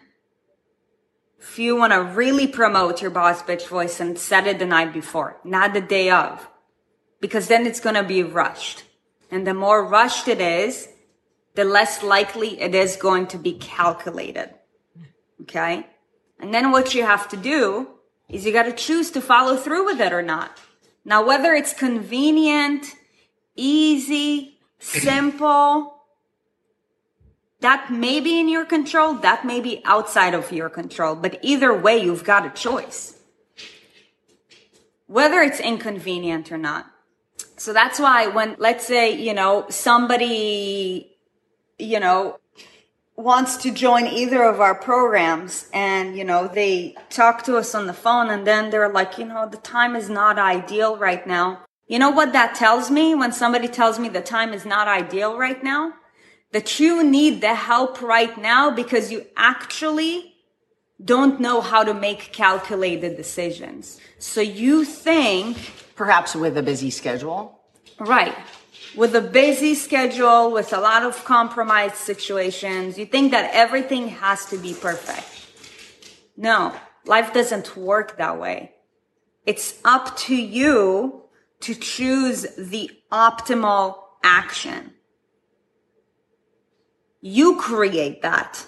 If 1.39 1.59
you 1.59 1.75
want 1.75 1.93
to 1.93 2.01
really 2.01 2.47
promote 2.47 3.01
your 3.01 3.11
boss 3.11 3.41
bitch 3.41 3.67
voice 3.67 3.99
and 3.99 4.17
set 4.19 4.47
it 4.47 4.59
the 4.59 4.65
night 4.65 4.91
before, 4.91 5.39
not 5.43 5.73
the 5.73 5.81
day 5.81 6.09
of, 6.09 6.47
because 7.21 7.47
then 7.47 7.65
it's 7.65 7.79
going 7.79 7.95
to 7.95 8.03
be 8.03 8.23
rushed. 8.23 8.83
And 9.31 9.45
the 9.45 9.53
more 9.53 9.85
rushed 9.85 10.27
it 10.27 10.41
is, 10.41 10.87
the 11.57 11.65
less 11.65 12.03
likely 12.03 12.61
it 12.61 12.75
is 12.75 12.95
going 12.97 13.25
to 13.25 13.37
be 13.39 13.53
calculated. 13.53 14.53
Okay. 15.41 15.87
And 16.39 16.53
then 16.53 16.69
what 16.71 16.93
you 16.93 17.01
have 17.01 17.27
to 17.29 17.37
do 17.37 17.87
is 18.29 18.45
you 18.45 18.53
got 18.53 18.69
to 18.69 18.73
choose 18.73 19.09
to 19.11 19.21
follow 19.21 19.55
through 19.57 19.85
with 19.85 19.99
it 19.99 20.13
or 20.13 20.21
not. 20.21 20.59
Now, 21.03 21.25
whether 21.25 21.55
it's 21.55 21.73
convenient, 21.73 22.85
easy, 23.55 24.59
simple, 24.77 25.95
that 27.61 27.91
may 27.91 28.19
be 28.19 28.39
in 28.39 28.49
your 28.49 28.65
control, 28.65 29.15
that 29.15 29.43
may 29.43 29.59
be 29.59 29.81
outside 29.83 30.35
of 30.35 30.51
your 30.51 30.69
control, 30.69 31.15
but 31.15 31.39
either 31.41 31.73
way, 31.73 31.97
you've 31.97 32.23
got 32.23 32.45
a 32.45 32.51
choice. 32.51 33.17
Whether 35.07 35.41
it's 35.41 35.59
inconvenient 35.59 36.51
or 36.51 36.59
not. 36.59 36.85
So 37.55 37.73
that's 37.73 37.99
why 37.99 38.27
when, 38.27 38.57
let's 38.59 38.85
say, 38.85 39.19
you 39.19 39.33
know, 39.33 39.65
somebody, 39.69 41.16
you 41.79 41.99
know, 41.99 42.39
wants 43.15 43.57
to 43.57 43.71
join 43.71 44.05
either 44.05 44.43
of 44.43 44.61
our 44.61 44.75
programs 44.75 45.67
and, 45.73 46.15
you 46.15 46.23
know, 46.23 46.47
they 46.47 46.95
talk 47.09 47.43
to 47.43 47.57
us 47.57 47.73
on 47.73 47.87
the 47.87 47.93
phone 47.93 48.29
and 48.29 48.45
then 48.45 48.69
they're 48.69 48.89
like, 48.89 49.17
you 49.17 49.25
know, 49.25 49.47
the 49.49 49.57
time 49.57 49.95
is 49.95 50.09
not 50.09 50.37
ideal 50.37 50.97
right 50.97 51.25
now. 51.25 51.61
You 51.87 51.99
know 51.99 52.11
what 52.11 52.33
that 52.33 52.53
tells 52.53 52.91
me 52.91 53.15
when 53.15 53.31
somebody 53.31 53.67
tells 53.67 53.97
me 53.97 54.09
the 54.09 54.21
time 54.21 54.53
is 54.53 54.65
not 54.65 54.87
ideal 54.87 55.37
right 55.37 55.63
now? 55.63 55.93
That 56.51 56.79
you 56.79 57.03
need 57.03 57.41
the 57.41 57.55
help 57.55 58.01
right 58.01 58.37
now 58.37 58.71
because 58.71 59.11
you 59.11 59.25
actually 59.35 60.33
don't 61.03 61.39
know 61.39 61.61
how 61.61 61.83
to 61.83 61.93
make 61.93 62.33
calculated 62.33 63.17
decisions. 63.17 63.99
So 64.19 64.41
you 64.41 64.83
think 64.83 65.57
Perhaps 65.97 66.35
with 66.35 66.55
a 66.55 66.61
busy 66.61 66.91
schedule. 66.91 67.59
Right. 67.99 68.35
With 68.97 69.15
a 69.15 69.21
busy 69.21 69.75
schedule, 69.75 70.51
with 70.51 70.73
a 70.73 70.79
lot 70.79 71.03
of 71.03 71.23
compromised 71.23 71.97
situations, 71.97 72.97
you 72.97 73.05
think 73.05 73.29
that 73.29 73.51
everything 73.53 74.07
has 74.07 74.45
to 74.47 74.57
be 74.57 74.73
perfect. 74.73 75.27
No, 76.35 76.75
life 77.05 77.31
doesn't 77.31 77.77
work 77.77 78.17
that 78.17 78.39
way. 78.39 78.71
It's 79.45 79.79
up 79.85 80.17
to 80.25 80.35
you 80.35 81.21
to 81.59 81.75
choose 81.75 82.47
the 82.57 82.89
optimal 83.11 83.99
action. 84.23 84.93
You 87.21 87.57
create 87.57 88.23
that. 88.23 88.65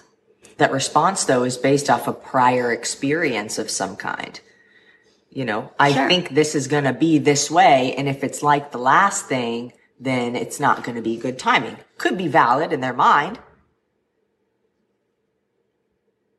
That 0.57 0.71
response, 0.71 1.25
though, 1.25 1.43
is 1.43 1.57
based 1.57 1.89
off 1.89 2.07
a 2.07 2.13
prior 2.13 2.71
experience 2.71 3.57
of 3.57 3.71
some 3.71 3.95
kind. 3.95 4.39
You 5.31 5.45
know, 5.45 5.71
I 5.79 5.91
Sure. 5.91 6.07
think 6.07 6.29
this 6.29 6.53
is 6.53 6.67
going 6.67 6.83
to 6.83 6.93
be 6.93 7.17
this 7.17 7.49
way. 7.49 7.95
And 7.97 8.07
if 8.07 8.23
it's 8.23 8.43
like 8.43 8.71
the 8.71 8.77
last 8.77 9.25
thing, 9.25 9.73
then 9.99 10.35
it's 10.35 10.59
not 10.59 10.83
going 10.83 10.95
to 10.95 11.01
be 11.01 11.17
good 11.17 11.37
timing. 11.37 11.77
Could 11.97 12.17
be 12.17 12.27
valid 12.27 12.71
in 12.71 12.79
their 12.79 12.93
mind. 12.93 13.39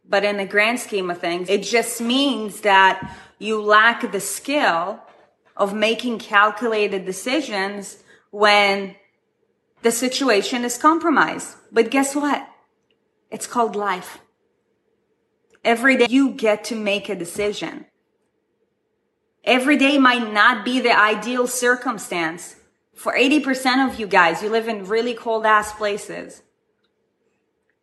But 0.09 0.25
in 0.25 0.39
the 0.39 0.47
grand 0.47 0.81
scheme 0.81 1.11
of 1.11 1.19
things, 1.19 1.49
it 1.49 1.63
just 1.63 2.01
means 2.01 2.63
that 2.63 3.17
you 3.39 3.61
lack 3.63 4.11
the 4.11 4.21
skill 4.21 5.01
of 5.57 5.75
making 5.75 6.19
calculated 6.19 7.05
decisions 7.05 8.03
when 8.31 8.97
the 9.83 9.93
situation 9.93 10.65
is 10.65 10.79
compromised. 10.79 11.57
But 11.71 11.91
guess 11.91 12.17
what? 12.17 12.49
It's 13.31 13.47
called 13.47 13.77
life. 13.77 14.19
Every 15.65 15.97
day 15.97 16.07
you 16.09 16.31
get 16.33 16.65
to 16.65 16.75
make 16.75 17.09
a 17.09 17.15
decision. 17.15 17.87
Every 19.45 19.77
day 19.77 19.99
might 19.99 20.33
not 20.33 20.65
be 20.65 20.81
the 20.81 20.99
ideal 20.99 21.47
circumstance. 21.47 22.57
For 23.01 23.15
80% 23.15 23.89
of 23.89 23.99
you 23.99 24.07
guys, 24.07 24.43
you 24.43 24.51
live 24.51 24.69
in 24.69 24.85
really 24.85 25.15
cold 25.15 25.47
ass 25.47 25.73
places. 25.73 26.43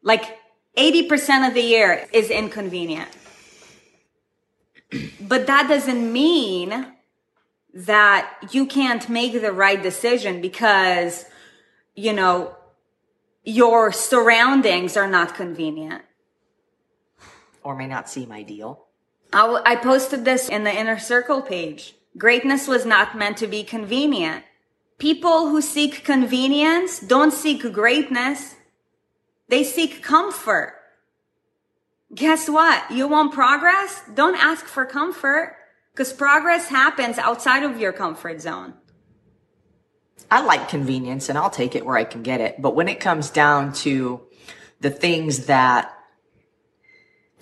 Like 0.04 0.38
80% 0.78 1.48
of 1.48 1.56
the 1.56 1.62
year 1.62 2.08
is 2.14 2.30
inconvenient. 2.30 3.10
But 5.20 5.48
that 5.48 5.68
doesn't 5.68 6.14
mean 6.14 6.94
that 7.74 8.32
you 8.52 8.68
can't 8.68 9.10
make 9.10 9.34
the 9.34 9.52
right 9.52 9.82
decision 9.82 10.40
because, 10.40 11.26
you 11.96 12.14
know, 12.14 12.56
your 13.44 13.92
surroundings 13.92 14.96
are 14.96 15.10
not 15.10 15.34
convenient. 15.34 16.04
Or 17.64 17.76
may 17.76 17.88
not 17.88 18.08
seem 18.08 18.32
ideal. 18.32 18.86
I, 19.34 19.42
w- 19.42 19.64
I 19.66 19.78
posted 19.78 20.26
this 20.26 20.48
in 20.48 20.64
the 20.64 20.72
inner 20.72 21.00
circle 21.00 21.42
page. 21.42 21.96
Greatness 22.20 22.68
was 22.68 22.86
not 22.86 23.18
meant 23.18 23.38
to 23.38 23.48
be 23.48 23.64
convenient. 23.64 24.44
People 24.98 25.50
who 25.50 25.62
seek 25.62 26.04
convenience 26.04 27.00
don't 27.00 27.32
seek 27.32 27.72
greatness. 27.72 28.56
They 29.48 29.64
seek 29.64 30.02
comfort. 30.02 30.74
Guess 32.14 32.50
what? 32.50 32.90
You 32.90 33.08
want 33.08 33.34
progress? 33.34 34.02
Don't 34.14 34.36
ask 34.36 34.66
for 34.66 34.86
comfort 34.86 35.56
because 35.92 36.14
progress 36.14 36.70
happens 36.70 37.18
outside 37.18 37.64
of 37.64 37.80
your 37.80 37.94
comfort 37.94 38.42
zone. 38.42 38.74
I 40.32 40.42
like 40.42 40.68
convenience 40.68 41.30
and 41.30 41.38
I'll 41.38 41.50
take 41.50 41.76
it 41.76 41.86
where 41.86 41.96
I 41.96 42.04
can 42.04 42.24
get 42.24 42.42
it. 42.42 42.62
But 42.62 42.76
when 42.76 42.88
it 42.88 43.00
comes 43.00 43.30
down 43.30 43.74
to 43.74 44.22
the 44.82 44.90
things 44.90 45.46
that 45.46 45.94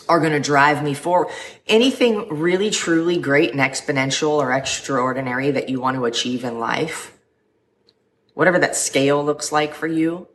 are 0.10 0.20
going 0.20 0.34
to 0.34 0.40
drive 0.40 0.84
me 0.84 0.94
forward, 0.94 1.34
anything 1.68 2.28
really 2.30 2.70
truly 2.70 3.18
great 3.18 3.52
and 3.52 3.60
exponential 3.60 4.32
or 4.32 4.52
extraordinary 4.52 5.52
that 5.52 5.70
you 5.70 5.80
want 5.80 5.96
to 5.96 6.06
achieve 6.06 6.44
in 6.44 6.60
life, 6.60 7.15
whatever 8.36 8.60
that 8.60 8.76
scale 8.76 9.26
looks 9.26 9.52
like 9.52 9.74
for 9.74 9.88
you, 9.88 10.28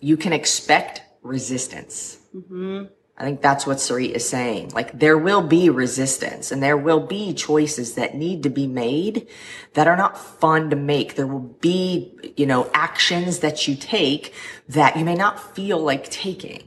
you 0.00 0.16
can 0.16 0.32
expect 0.32 1.02
resistance. 1.22 2.18
Mm-hmm. 2.34 2.84
I 3.18 3.22
think 3.22 3.42
that's 3.42 3.66
what 3.66 3.76
Sarit 3.76 4.12
is 4.12 4.26
saying. 4.26 4.70
Like 4.70 4.98
there 4.98 5.18
will 5.18 5.42
be 5.42 5.68
resistance 5.68 6.50
and 6.50 6.62
there 6.62 6.78
will 6.78 7.00
be 7.00 7.34
choices 7.34 7.94
that 7.96 8.14
need 8.14 8.42
to 8.44 8.48
be 8.48 8.66
made 8.66 9.28
that 9.74 9.86
are 9.86 9.96
not 9.96 10.16
fun 10.16 10.70
to 10.70 10.76
make. 10.76 11.16
There 11.16 11.26
will 11.26 11.40
be, 11.60 12.16
you 12.38 12.46
know, 12.46 12.70
actions 12.72 13.40
that 13.40 13.68
you 13.68 13.74
take 13.74 14.32
that 14.70 14.96
you 14.96 15.04
may 15.04 15.16
not 15.16 15.54
feel 15.54 15.78
like 15.78 16.10
taking, 16.10 16.62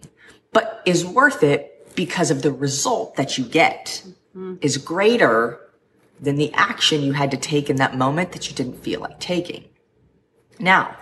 but 0.51 0.83
is 0.85 1.03
worth 1.03 1.41
it 1.41 1.95
because 1.95 2.29
of 2.29 2.43
the 2.43 2.51
result 2.51 3.15
that 3.15 3.35
you 3.35 3.45
get 3.45 4.03
mm-hmm. 4.05 4.55
is 4.61 4.77
greater 4.77 5.59
than 6.21 6.35
the 6.35 6.53
action 6.53 7.01
you 7.01 7.13
had 7.13 7.31
to 7.31 7.37
take 7.37 7.67
in 7.67 7.77
that 7.77 7.97
moment 7.97 8.31
that 8.33 8.47
you 8.47 8.55
didn't 8.55 8.83
feel 8.83 8.99
like 8.99 9.19
taking. 9.19 9.65
Now, 10.59 10.97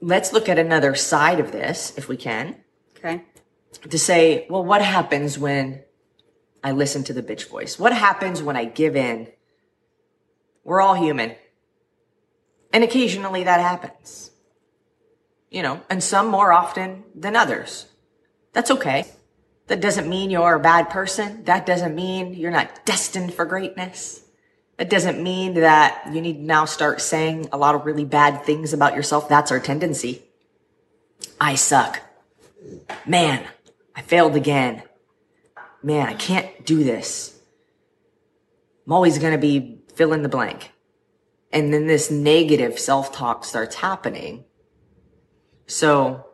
let's 0.00 0.32
look 0.32 0.48
at 0.48 0.58
another 0.58 0.94
side 0.94 1.40
of 1.40 1.52
this 1.52 1.92
if 1.96 2.08
we 2.08 2.16
can 2.16 2.56
Okay. 2.96 3.22
to 3.88 3.98
say, 3.98 4.46
well, 4.48 4.64
what 4.64 4.82
happens 4.82 5.38
when 5.38 5.82
I 6.62 6.72
listen 6.72 7.04
to 7.04 7.12
the 7.12 7.22
bitch 7.22 7.48
voice? 7.48 7.78
What 7.78 7.92
happens 7.92 8.42
when 8.42 8.56
I 8.56 8.64
give 8.64 8.96
in? 8.96 9.28
We're 10.64 10.80
all 10.80 10.94
human. 10.94 11.34
And 12.72 12.84
occasionally 12.84 13.44
that 13.44 13.60
happens. 13.60 14.30
You 15.50 15.62
know, 15.62 15.82
and 15.90 16.02
some 16.02 16.28
more 16.28 16.52
often 16.52 17.04
than 17.14 17.36
others. 17.36 17.86
That's 18.52 18.70
okay. 18.70 19.06
That 19.66 19.80
doesn't 19.80 20.08
mean 20.08 20.30
you're 20.30 20.54
a 20.54 20.60
bad 20.60 20.88
person. 20.90 21.44
That 21.44 21.66
doesn't 21.66 21.94
mean 21.94 22.34
you're 22.34 22.50
not 22.50 22.84
destined 22.84 23.34
for 23.34 23.44
greatness. 23.44 24.22
That 24.78 24.90
doesn't 24.90 25.22
mean 25.22 25.54
that 25.54 26.08
you 26.12 26.20
need 26.20 26.34
to 26.34 26.42
now 26.42 26.64
start 26.64 27.00
saying 27.00 27.48
a 27.52 27.56
lot 27.56 27.74
of 27.74 27.84
really 27.84 28.04
bad 28.04 28.44
things 28.44 28.72
about 28.72 28.94
yourself. 28.94 29.28
That's 29.28 29.52
our 29.52 29.60
tendency. 29.60 30.22
I 31.40 31.54
suck 31.54 32.00
man, 33.06 33.46
I 33.94 34.02
failed 34.02 34.36
again. 34.36 34.82
Man, 35.82 36.08
I 36.08 36.14
can't 36.14 36.64
do 36.64 36.84
this. 36.84 37.38
I'm 38.86 38.92
always 38.92 39.18
going 39.18 39.32
to 39.32 39.38
be 39.38 39.80
fill 39.94 40.12
in 40.12 40.22
the 40.22 40.28
blank. 40.28 40.72
And 41.52 41.72
then 41.72 41.86
this 41.86 42.10
negative 42.10 42.78
self 42.78 43.12
talk 43.12 43.44
starts 43.44 43.76
happening. 43.76 44.44
So, 45.66 46.26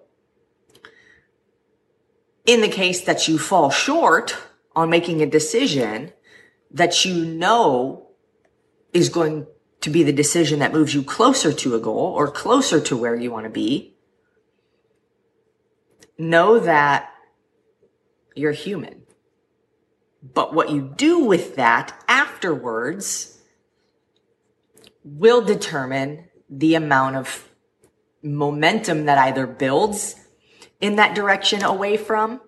in 2.46 2.60
the 2.60 2.68
case 2.68 3.02
that 3.02 3.28
you 3.28 3.38
fall 3.38 3.70
short 3.70 4.36
on 4.74 4.90
making 4.90 5.22
a 5.22 5.26
decision 5.26 6.12
that 6.70 7.04
you 7.04 7.24
know 7.24 8.07
is 8.92 9.08
going 9.08 9.46
to 9.80 9.90
be 9.90 10.02
the 10.02 10.12
decision 10.12 10.58
that 10.58 10.72
moves 10.72 10.94
you 10.94 11.02
closer 11.02 11.52
to 11.52 11.74
a 11.74 11.80
goal 11.80 12.14
or 12.16 12.30
closer 12.30 12.80
to 12.80 12.96
where 12.96 13.14
you 13.14 13.30
want 13.30 13.44
to 13.44 13.50
be, 13.50 13.94
know 16.18 16.58
that 16.58 17.10
you're 18.34 18.52
human. 18.52 19.02
But 20.22 20.52
what 20.52 20.70
you 20.70 20.92
do 20.96 21.24
with 21.24 21.56
that 21.56 21.94
afterwards 22.08 23.38
will 25.04 25.42
determine 25.42 26.28
the 26.50 26.74
amount 26.74 27.16
of 27.16 27.48
momentum 28.22 29.04
that 29.04 29.18
either 29.18 29.46
builds 29.46 30.16
in 30.80 30.96
that 30.96 31.14
direction 31.14 31.62
away 31.62 31.96
from 31.96 32.40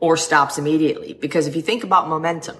or 0.00 0.16
stops 0.16 0.58
immediately. 0.58 1.14
Because 1.14 1.46
if 1.46 1.56
you 1.56 1.62
think 1.62 1.82
about 1.82 2.08
momentum, 2.08 2.56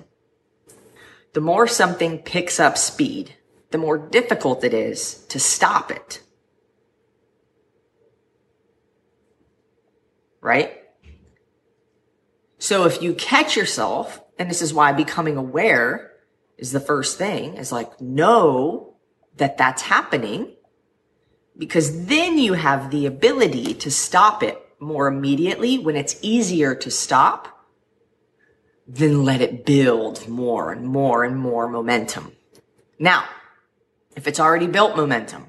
the 1.32 1.40
more 1.40 1.66
something 1.66 2.18
picks 2.18 2.60
up 2.60 2.76
speed, 2.76 3.34
the 3.70 3.78
more 3.78 3.98
difficult 3.98 4.64
it 4.64 4.74
is 4.74 5.24
to 5.28 5.40
stop 5.40 5.90
it. 5.90 6.22
right? 10.42 10.78
So 12.58 12.84
if 12.84 13.00
you 13.00 13.14
catch 13.14 13.56
yourself, 13.56 14.20
and 14.38 14.50
this 14.50 14.60
is 14.60 14.74
why 14.74 14.92
becoming 14.92 15.38
aware 15.38 16.12
is 16.58 16.72
the 16.72 16.80
first 16.80 17.16
thing, 17.16 17.56
is 17.56 17.72
like 17.72 17.98
know 18.00 18.94
that 19.36 19.56
that's 19.56 19.82
happening 19.82 20.54
because 21.56 22.06
then 22.06 22.38
you 22.38 22.54
have 22.54 22.90
the 22.90 23.06
ability 23.06 23.74
to 23.74 23.90
stop 23.90 24.42
it 24.42 24.58
more 24.78 25.06
immediately 25.06 25.78
when 25.78 25.96
it's 25.96 26.18
easier 26.22 26.74
to 26.74 26.90
stop 26.90 27.51
then 28.86 29.24
let 29.24 29.40
it 29.40 29.64
build 29.64 30.28
more 30.28 30.72
and 30.72 30.86
more 30.86 31.24
and 31.24 31.36
more 31.36 31.68
momentum. 31.68 32.32
Now, 32.98 33.24
if 34.16 34.26
it's 34.26 34.40
already 34.40 34.66
built 34.66 34.96
momentum, 34.96 35.46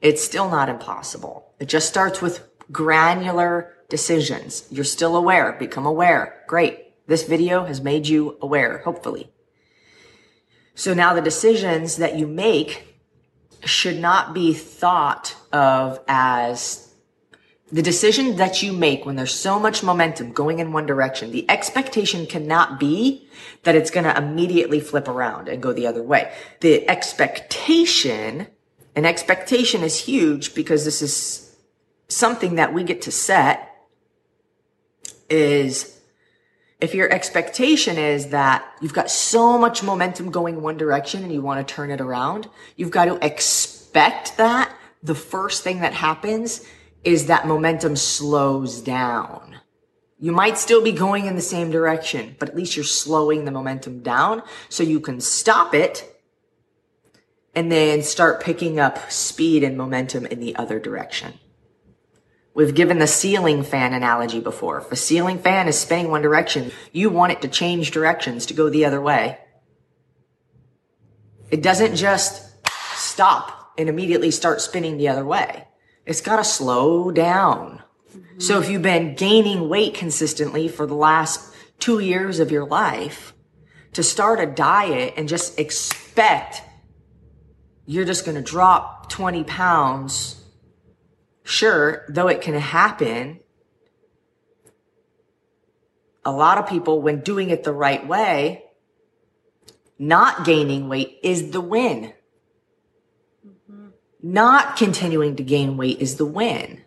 it's 0.00 0.24
still 0.24 0.48
not 0.48 0.68
impossible. 0.68 1.52
It 1.58 1.68
just 1.68 1.88
starts 1.88 2.22
with 2.22 2.48
granular 2.72 3.74
decisions. 3.88 4.66
You're 4.70 4.84
still 4.84 5.16
aware. 5.16 5.52
Become 5.58 5.84
aware. 5.84 6.42
Great. 6.46 6.86
This 7.06 7.24
video 7.24 7.64
has 7.64 7.80
made 7.80 8.06
you 8.06 8.38
aware, 8.40 8.78
hopefully. 8.78 9.30
So 10.74 10.94
now 10.94 11.12
the 11.12 11.20
decisions 11.20 11.96
that 11.96 12.16
you 12.16 12.26
make 12.26 12.86
should 13.64 13.98
not 13.98 14.32
be 14.32 14.54
thought 14.54 15.36
of 15.52 16.00
as 16.08 16.89
the 17.72 17.82
decision 17.82 18.36
that 18.36 18.62
you 18.62 18.72
make 18.72 19.06
when 19.06 19.16
there's 19.16 19.34
so 19.34 19.60
much 19.60 19.82
momentum 19.82 20.32
going 20.32 20.58
in 20.58 20.72
one 20.72 20.86
direction, 20.86 21.30
the 21.30 21.48
expectation 21.48 22.26
cannot 22.26 22.80
be 22.80 23.28
that 23.62 23.76
it's 23.76 23.90
going 23.90 24.04
to 24.04 24.16
immediately 24.16 24.80
flip 24.80 25.06
around 25.06 25.48
and 25.48 25.62
go 25.62 25.72
the 25.72 25.86
other 25.86 26.02
way. 26.02 26.32
The 26.60 26.88
expectation, 26.88 28.48
an 28.96 29.04
expectation 29.04 29.82
is 29.82 30.04
huge 30.04 30.54
because 30.54 30.84
this 30.84 31.00
is 31.00 31.56
something 32.08 32.56
that 32.56 32.74
we 32.74 32.82
get 32.82 33.02
to 33.02 33.12
set 33.12 33.68
is 35.28 36.00
if 36.80 36.94
your 36.94 37.12
expectation 37.12 37.98
is 37.98 38.28
that 38.28 38.64
you've 38.80 38.94
got 38.94 39.10
so 39.10 39.56
much 39.58 39.82
momentum 39.82 40.30
going 40.30 40.60
one 40.60 40.76
direction 40.76 41.22
and 41.22 41.32
you 41.32 41.40
want 41.40 41.66
to 41.66 41.74
turn 41.74 41.90
it 41.92 42.00
around, 42.00 42.48
you've 42.74 42.90
got 42.90 43.04
to 43.04 43.24
expect 43.24 44.36
that 44.38 44.74
the 45.02 45.14
first 45.14 45.62
thing 45.62 45.80
that 45.80 45.92
happens 45.92 46.66
is 47.04 47.26
that 47.26 47.46
momentum 47.46 47.96
slows 47.96 48.80
down. 48.80 49.56
You 50.18 50.32
might 50.32 50.58
still 50.58 50.82
be 50.82 50.92
going 50.92 51.26
in 51.26 51.34
the 51.34 51.40
same 51.40 51.70
direction, 51.70 52.36
but 52.38 52.50
at 52.50 52.56
least 52.56 52.76
you're 52.76 52.84
slowing 52.84 53.44
the 53.44 53.50
momentum 53.50 54.02
down 54.02 54.42
so 54.68 54.82
you 54.82 55.00
can 55.00 55.20
stop 55.20 55.74
it 55.74 56.20
and 57.54 57.72
then 57.72 58.02
start 58.02 58.42
picking 58.42 58.78
up 58.78 59.10
speed 59.10 59.64
and 59.64 59.76
momentum 59.76 60.26
in 60.26 60.40
the 60.40 60.54
other 60.56 60.78
direction. 60.78 61.34
We've 62.52 62.74
given 62.74 62.98
the 62.98 63.06
ceiling 63.06 63.62
fan 63.62 63.94
analogy 63.94 64.40
before. 64.40 64.78
If 64.78 64.92
a 64.92 64.96
ceiling 64.96 65.38
fan 65.38 65.68
is 65.68 65.78
spinning 65.78 66.10
one 66.10 66.20
direction, 66.20 66.72
you 66.92 67.08
want 67.08 67.32
it 67.32 67.42
to 67.42 67.48
change 67.48 67.90
directions 67.90 68.46
to 68.46 68.54
go 68.54 68.68
the 68.68 68.84
other 68.84 69.00
way. 69.00 69.38
It 71.50 71.62
doesn't 71.62 71.96
just 71.96 72.50
stop 72.94 73.72
and 73.78 73.88
immediately 73.88 74.30
start 74.30 74.60
spinning 74.60 74.98
the 74.98 75.08
other 75.08 75.24
way. 75.24 75.66
It's 76.06 76.20
got 76.20 76.36
to 76.36 76.44
slow 76.44 77.10
down. 77.10 77.82
Mm-hmm. 78.10 78.40
So 78.40 78.60
if 78.60 78.70
you've 78.70 78.82
been 78.82 79.14
gaining 79.14 79.68
weight 79.68 79.94
consistently 79.94 80.68
for 80.68 80.86
the 80.86 80.94
last 80.94 81.54
two 81.78 81.98
years 81.98 82.40
of 82.40 82.50
your 82.50 82.66
life, 82.66 83.34
to 83.92 84.02
start 84.02 84.40
a 84.40 84.46
diet 84.46 85.14
and 85.16 85.28
just 85.28 85.58
expect 85.58 86.62
you're 87.86 88.04
just 88.04 88.24
going 88.24 88.36
to 88.36 88.42
drop 88.42 89.08
20 89.10 89.42
pounds 89.44 90.40
Sure, 91.50 92.04
though 92.08 92.28
it 92.28 92.42
can 92.42 92.54
happen, 92.54 93.40
a 96.24 96.30
lot 96.30 96.58
of 96.58 96.68
people, 96.68 97.02
when 97.02 97.22
doing 97.22 97.50
it 97.50 97.64
the 97.64 97.72
right 97.72 98.06
way, 98.06 98.66
not 99.98 100.44
gaining 100.44 100.88
weight 100.88 101.18
is 101.24 101.50
the 101.50 101.60
win. 101.60 102.12
Not 104.22 104.76
continuing 104.76 105.36
to 105.36 105.42
gain 105.42 105.76
weight 105.76 106.00
is 106.00 106.16
the 106.16 106.26
win. 106.26 106.82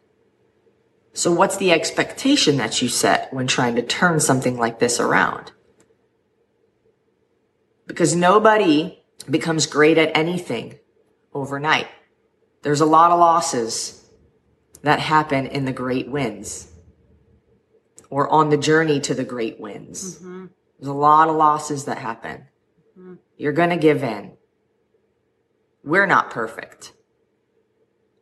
So 1.13 1.31
what's 1.31 1.57
the 1.57 1.71
expectation 1.71 2.57
that 2.57 2.81
you 2.81 2.87
set 2.87 3.31
when 3.33 3.47
trying 3.47 3.75
to 3.75 3.81
turn 3.83 4.19
something 4.19 4.57
like 4.57 4.79
this 4.79 4.99
around? 4.99 5.51
Because 7.85 8.15
nobody 8.15 9.03
becomes 9.29 9.65
great 9.65 9.97
at 9.97 10.15
anything 10.17 10.79
overnight. 11.33 11.87
There's 12.63 12.81
a 12.81 12.85
lot 12.85 13.11
of 13.11 13.19
losses 13.19 14.09
that 14.81 14.99
happen 14.99 15.47
in 15.47 15.65
the 15.65 15.73
great 15.73 16.09
wins 16.09 16.71
or 18.09 18.29
on 18.29 18.49
the 18.49 18.57
journey 18.57 18.99
to 19.01 19.13
the 19.13 19.23
great 19.23 19.59
wins. 19.59 20.17
Mm-hmm. 20.17 20.45
There's 20.79 20.87
a 20.87 20.93
lot 20.93 21.29
of 21.29 21.35
losses 21.35 21.85
that 21.85 21.97
happen. 21.97 22.45
Mm-hmm. 22.97 23.15
You're 23.37 23.53
going 23.53 23.69
to 23.69 23.77
give 23.77 24.03
in. 24.03 24.33
We're 25.83 26.05
not 26.05 26.29
perfect. 26.29 26.93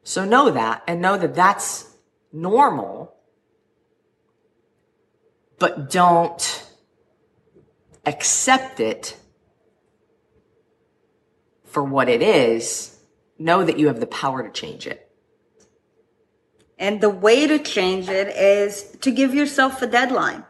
So 0.03 0.25
know 0.25 0.51
that 0.51 0.83
and 0.87 1.01
know 1.01 1.17
that 1.17 1.35
that's 1.35 1.95
normal, 2.33 3.15
but 5.59 5.91
don't 5.91 6.67
accept 8.05 8.79
it 8.79 9.17
for 11.65 11.83
what 11.83 12.09
it 12.09 12.21
is. 12.21 12.97
Know 13.37 13.63
that 13.63 13.79
you 13.79 13.87
have 13.87 13.99
the 13.99 14.07
power 14.07 14.43
to 14.43 14.49
change 14.49 14.87
it. 14.87 15.09
And 16.77 16.99
the 16.99 17.09
way 17.09 17.45
to 17.45 17.59
change 17.59 18.09
it 18.09 18.29
is 18.29 18.83
to 19.01 19.11
give 19.11 19.35
yourself 19.35 19.81
a 19.81 19.87
deadline. 19.87 20.45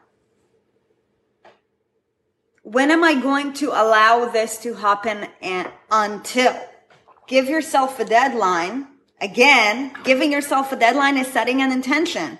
When 2.63 2.89
am 2.89 3.03
I 3.03 3.15
going 3.15 3.51
to 3.53 3.71
allow 3.71 4.29
this 4.29 4.57
to 4.59 4.75
happen 4.75 5.27
and 5.41 5.69
until? 5.89 6.57
Give 7.27 7.49
yourself 7.49 7.99
a 7.99 8.05
deadline. 8.05 8.87
Again, 9.21 9.93
giving 10.03 10.31
yourself 10.31 10.71
a 10.71 10.75
deadline 10.75 11.17
is 11.17 11.27
setting 11.27 11.61
an 11.61 11.71
intention. 11.71 12.39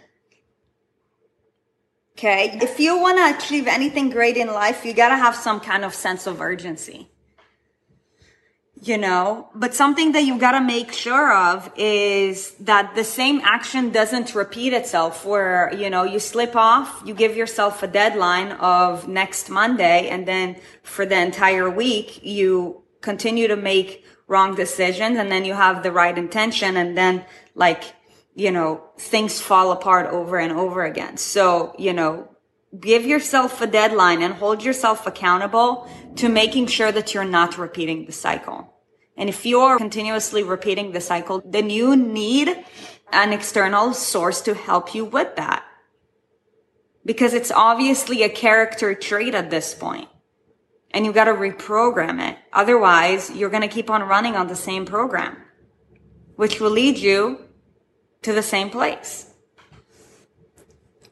Okay. 2.13 2.57
If 2.61 2.79
you 2.79 2.99
want 2.99 3.17
to 3.17 3.37
achieve 3.37 3.67
anything 3.67 4.09
great 4.09 4.35
in 4.35 4.47
life, 4.47 4.83
you 4.83 4.93
got 4.93 5.09
to 5.09 5.15
have 5.15 5.35
some 5.35 5.59
kind 5.59 5.85
of 5.85 5.93
sense 5.93 6.27
of 6.27 6.41
urgency 6.41 7.11
you 8.83 8.97
know, 8.97 9.47
but 9.53 9.75
something 9.75 10.13
that 10.13 10.23
you 10.23 10.39
got 10.39 10.53
to 10.53 10.61
make 10.61 10.91
sure 10.91 11.31
of 11.31 11.71
is 11.77 12.51
that 12.55 12.95
the 12.95 13.03
same 13.03 13.39
action 13.43 13.91
doesn't 13.91 14.33
repeat 14.33 14.73
itself 14.73 15.23
where, 15.23 15.71
you 15.75 15.87
know, 15.87 16.03
you 16.03 16.17
slip 16.17 16.55
off, 16.55 17.03
you 17.05 17.13
give 17.13 17.37
yourself 17.37 17.83
a 17.83 17.87
deadline 17.87 18.53
of 18.53 19.07
next 19.07 19.51
Monday 19.51 20.09
and 20.09 20.27
then 20.27 20.55
for 20.81 21.05
the 21.05 21.19
entire 21.19 21.69
week 21.69 22.21
you 22.23 22.80
continue 23.01 23.47
to 23.47 23.55
make 23.55 24.05
wrong 24.27 24.55
decisions 24.55 25.17
and 25.17 25.31
then 25.31 25.43
you 25.43 25.53
have 25.53 25.83
the 25.83 25.91
right 25.91 26.17
intention 26.17 26.77
and 26.77 26.97
then 26.97 27.25
like, 27.53 27.83
you 28.33 28.51
know, 28.51 28.81
things 28.97 29.41
fall 29.41 29.71
apart 29.71 30.07
over 30.07 30.39
and 30.39 30.53
over 30.53 30.83
again. 30.85 31.17
So, 31.17 31.75
you 31.77 31.93
know, 31.93 32.29
give 32.79 33.05
yourself 33.05 33.59
a 33.61 33.67
deadline 33.67 34.21
and 34.21 34.33
hold 34.33 34.63
yourself 34.63 35.05
accountable 35.05 35.89
to 36.15 36.29
making 36.29 36.67
sure 36.67 36.91
that 36.91 37.13
you're 37.13 37.25
not 37.25 37.57
repeating 37.57 38.05
the 38.05 38.13
cycle. 38.13 38.73
And 39.17 39.27
if 39.27 39.45
you're 39.45 39.77
continuously 39.77 40.43
repeating 40.43 40.93
the 40.93 41.01
cycle, 41.01 41.43
then 41.45 41.69
you 41.69 41.95
need 41.95 42.65
an 43.11 43.33
external 43.33 43.93
source 43.93 44.41
to 44.41 44.53
help 44.53 44.95
you 44.95 45.03
with 45.03 45.35
that. 45.35 45.65
Because 47.05 47.33
it's 47.33 47.51
obviously 47.51 48.23
a 48.23 48.29
character 48.29 48.95
trait 48.95 49.35
at 49.35 49.49
this 49.49 49.73
point. 49.73 50.07
And 50.93 51.05
you've 51.05 51.15
got 51.15 51.25
to 51.25 51.33
reprogram 51.33 52.21
it. 52.21 52.37
Otherwise, 52.51 53.31
you're 53.31 53.49
going 53.49 53.61
to 53.61 53.67
keep 53.67 53.89
on 53.89 54.03
running 54.03 54.35
on 54.35 54.47
the 54.47 54.55
same 54.55 54.85
program, 54.85 55.37
which 56.35 56.59
will 56.59 56.71
lead 56.71 56.97
you 56.97 57.39
to 58.23 58.33
the 58.33 58.43
same 58.43 58.69
place. 58.69 59.27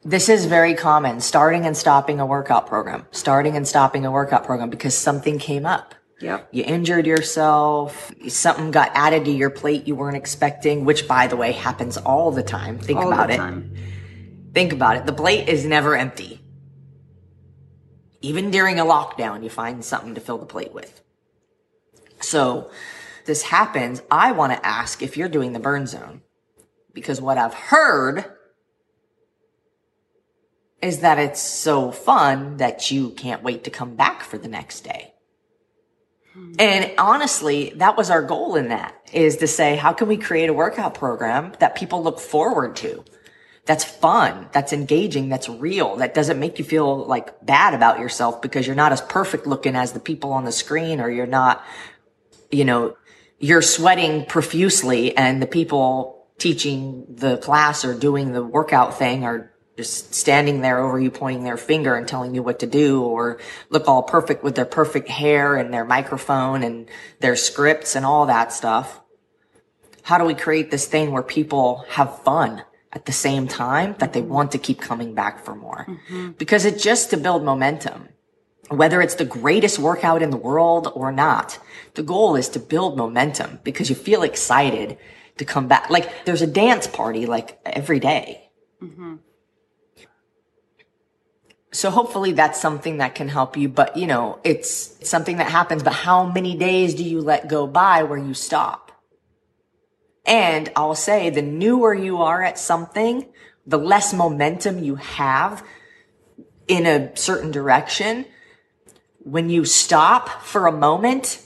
This 0.04 0.30
is 0.30 0.46
very 0.46 0.76
common, 0.76 1.20
starting 1.20 1.66
and 1.66 1.76
stopping 1.76 2.20
a 2.20 2.26
workout 2.26 2.68
program, 2.68 3.06
starting 3.12 3.56
and 3.58 3.68
stopping 3.68 4.06
a 4.06 4.12
workout 4.12 4.46
program 4.46 4.70
because 4.70 4.96
something 4.96 5.40
came 5.40 5.66
up. 5.66 5.94
Yep. 6.22 6.50
You 6.52 6.64
injured 6.66 7.06
yourself. 7.06 8.12
Something 8.28 8.72
got 8.72 8.92
added 8.94 9.26
to 9.26 9.32
your 9.32 9.50
plate 9.50 9.88
you 9.88 9.96
weren't 9.96 10.18
expecting, 10.18 10.86
which 10.86 11.08
by 11.08 11.28
the 11.28 11.36
way 11.36 11.52
happens 11.52 11.98
all 11.98 12.32
the 12.32 12.44
time. 12.44 12.78
Think 12.78 13.00
all 13.00 13.12
about 13.12 13.30
it. 13.30 13.38
Time. 13.38 13.76
Think 14.54 14.74
about 14.74 14.98
it. 14.98 15.06
The 15.06 15.14
plate 15.14 15.48
is 15.48 15.66
never 15.66 15.96
empty. 15.96 16.39
Even 18.22 18.52
during 18.52 18.80
a 18.80 18.86
lockdown, 18.86 19.44
you 19.44 19.50
find 19.50 19.84
something 19.84 20.16
to 20.16 20.22
fill 20.22 20.38
the 20.38 20.46
plate 20.46 20.74
with. 20.74 21.02
So 22.22 22.70
this 23.26 23.44
happens. 23.44 24.02
I 24.12 24.32
want 24.34 24.54
to 24.54 24.66
ask 24.66 25.02
if 25.02 25.16
you're 25.16 25.30
doing 25.30 25.54
the 25.54 25.60
burn 25.60 25.88
zone 25.88 26.22
because 26.94 27.22
what 27.22 27.38
I've 27.38 27.54
heard 27.54 28.26
is 30.82 31.00
that 31.00 31.18
it's 31.18 31.42
so 31.42 31.92
fun 31.92 32.58
that 32.58 32.90
you 32.92 33.12
can't 33.12 33.44
wait 33.44 33.66
to 33.66 33.70
come 33.70 33.96
back 33.96 34.24
for 34.24 34.38
the 34.38 34.48
next 34.48 34.82
day. 34.82 35.14
And 36.58 36.92
honestly, 36.98 37.74
that 37.76 37.98
was 37.98 38.10
our 38.10 38.22
goal 38.22 38.56
in 38.56 38.70
that 38.70 38.96
is 39.12 39.38
to 39.38 39.48
say, 39.48 39.76
how 39.76 39.94
can 39.94 40.08
we 40.08 40.16
create 40.16 40.50
a 40.50 40.54
workout 40.54 40.94
program 40.94 41.54
that 41.60 41.76
people 41.76 42.02
look 42.02 42.20
forward 42.20 42.76
to? 42.78 43.04
That's 43.70 43.84
fun. 43.84 44.50
That's 44.52 44.74
engaging. 44.74 45.30
That's 45.30 45.48
real. 45.48 45.98
That 45.98 46.16
doesn't 46.16 46.40
make 46.40 46.58
you 46.58 46.66
feel 46.66 47.06
like 47.06 47.46
bad 47.46 47.76
about 47.76 48.00
yourself 48.00 48.42
because 48.42 48.66
you're 48.66 48.76
not 48.76 48.92
as 48.92 49.00
perfect 49.00 49.46
looking 49.46 49.76
as 49.76 49.92
the 49.92 50.00
people 50.00 50.34
on 50.34 50.44
the 50.44 50.52
screen 50.52 51.00
or 51.00 51.08
you're 51.08 51.28
not, 51.28 51.64
you 52.50 52.66
know, 52.66 52.98
you're 53.38 53.62
sweating 53.62 54.26
profusely 54.26 55.16
and 55.16 55.40
the 55.40 55.46
people 55.46 56.26
teaching 56.40 57.06
the 57.10 57.38
class 57.38 57.86
or 57.86 57.94
doing 57.94 58.32
the 58.32 58.44
workout 58.44 58.98
thing 58.98 59.24
are 59.24 59.54
just 59.78 60.16
standing 60.16 60.62
there 60.62 60.80
over 60.80 61.00
you, 61.00 61.12
pointing 61.12 61.44
their 61.44 61.56
finger 61.56 61.94
and 61.94 62.08
telling 62.08 62.34
you 62.34 62.42
what 62.42 62.58
to 62.62 62.66
do, 62.66 63.04
or 63.04 63.40
look 63.70 63.88
all 63.88 64.02
perfect 64.02 64.44
with 64.44 64.56
their 64.56 64.66
perfect 64.66 65.08
hair 65.10 65.56
and 65.58 65.72
their 65.72 65.86
microphone 65.86 66.64
and 66.64 66.90
their 67.20 67.36
scripts 67.36 67.96
and 67.96 68.04
all 68.04 68.26
that 68.26 68.52
stuff. 68.52 69.00
How 70.02 70.18
do 70.18 70.24
we 70.24 70.34
create 70.34 70.72
this 70.72 70.88
thing 70.88 71.12
where 71.12 71.22
people 71.22 71.86
have 71.90 72.24
fun 72.24 72.64
at 72.92 73.06
the 73.06 73.12
same 73.12 73.48
time 73.48 73.96
that 74.00 74.14
they 74.14 74.22
want 74.22 74.52
to 74.52 74.58
keep 74.58 74.80
coming 74.82 75.14
back 75.14 75.44
for 75.44 75.56
more? 75.56 75.86
Mm-hmm. 75.88 76.32
Because 76.32 76.66
it's 76.66 76.84
just 76.84 77.10
to 77.12 77.18
build 77.18 77.44
momentum. 77.44 78.10
Whether 78.70 79.02
it's 79.02 79.16
the 79.16 79.26
greatest 79.26 79.80
workout 79.80 80.22
in 80.22 80.30
the 80.30 80.38
world 80.38 80.92
or 80.94 81.12
not, 81.12 81.58
the 81.96 82.04
goal 82.04 82.36
is 82.36 82.50
to 82.50 82.60
build 82.60 82.98
momentum 82.98 83.60
because 83.64 83.90
you 83.90 83.96
feel 83.96 84.22
excited 84.22 84.98
to 85.38 85.46
come 85.46 85.68
back. 85.68 85.90
Like 85.90 86.26
there's 86.26 86.42
a 86.42 86.48
dance 86.48 86.86
party 86.86 87.26
like 87.26 87.60
every 87.66 88.00
day. 88.00 88.50
Mm-hmm. 88.82 89.16
So 91.72 91.92
hopefully 91.92 92.34
that's 92.34 92.60
something 92.60 92.98
that 92.98 93.16
can 93.16 93.28
help 93.28 93.56
you. 93.58 93.70
But 93.70 93.98
you 93.98 94.08
know, 94.08 94.40
it's, 94.44 95.00
it's 95.00 95.10
something 95.10 95.38
that 95.38 95.50
happens. 95.50 95.84
But 95.84 95.94
how 95.94 96.26
many 96.26 96.56
days 96.56 96.94
do 96.96 97.04
you 97.04 97.22
let 97.22 97.48
go 97.48 97.68
by 97.68 98.04
where 98.04 98.18
you 98.18 98.34
stop? 98.34 98.89
And 100.30 100.72
I'll 100.76 100.96
say 100.96 101.32
the 101.32 101.42
newer 101.42 101.94
you 101.94 102.18
are 102.18 102.44
at 102.44 102.60
something, 102.60 103.26
the 103.66 103.80
less 103.80 104.14
momentum 104.14 104.84
you 104.84 104.96
have 104.96 105.66
in 106.68 106.86
a 106.86 107.18
certain 107.18 107.50
direction. 107.50 108.26
When 109.18 109.50
you 109.50 109.66
stop 109.66 110.30
for 110.44 110.68
a 110.68 110.72
moment, 110.72 111.42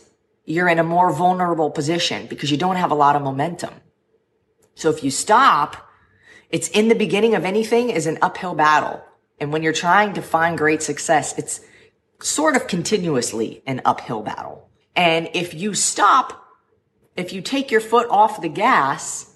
you're 0.45 0.67
in 0.67 0.79
a 0.79 0.83
more 0.83 1.13
vulnerable 1.13 1.71
position 1.71 2.27
because 2.27 2.51
you 2.51 2.57
don't 2.57 2.75
have 2.75 2.91
a 2.91 2.95
lot 2.95 3.15
of 3.15 3.21
momentum. 3.21 3.73
So 4.75 4.89
if 4.89 5.01
you 5.01 5.11
stop, 5.11 5.89
it's 6.49 6.67
in 6.67 6.89
the 6.89 6.95
beginning 6.95 7.35
of 7.35 7.45
anything 7.45 7.89
is 7.89 8.05
an 8.05 8.19
uphill 8.21 8.53
battle. 8.53 9.01
And 9.39 9.53
when 9.53 9.63
you're 9.63 9.71
trying 9.71 10.13
to 10.15 10.21
find 10.21 10.57
great 10.57 10.83
success, 10.83 11.37
it's 11.37 11.61
sort 12.21 12.57
of 12.57 12.67
continuously 12.67 13.63
an 13.65 13.81
uphill 13.85 14.21
battle. 14.21 14.69
And 14.93 15.29
if 15.33 15.53
you 15.53 15.73
stop, 15.73 16.42
if 17.15 17.33
you 17.33 17.41
take 17.41 17.71
your 17.71 17.81
foot 17.81 18.07
off 18.09 18.41
the 18.41 18.49
gas, 18.49 19.29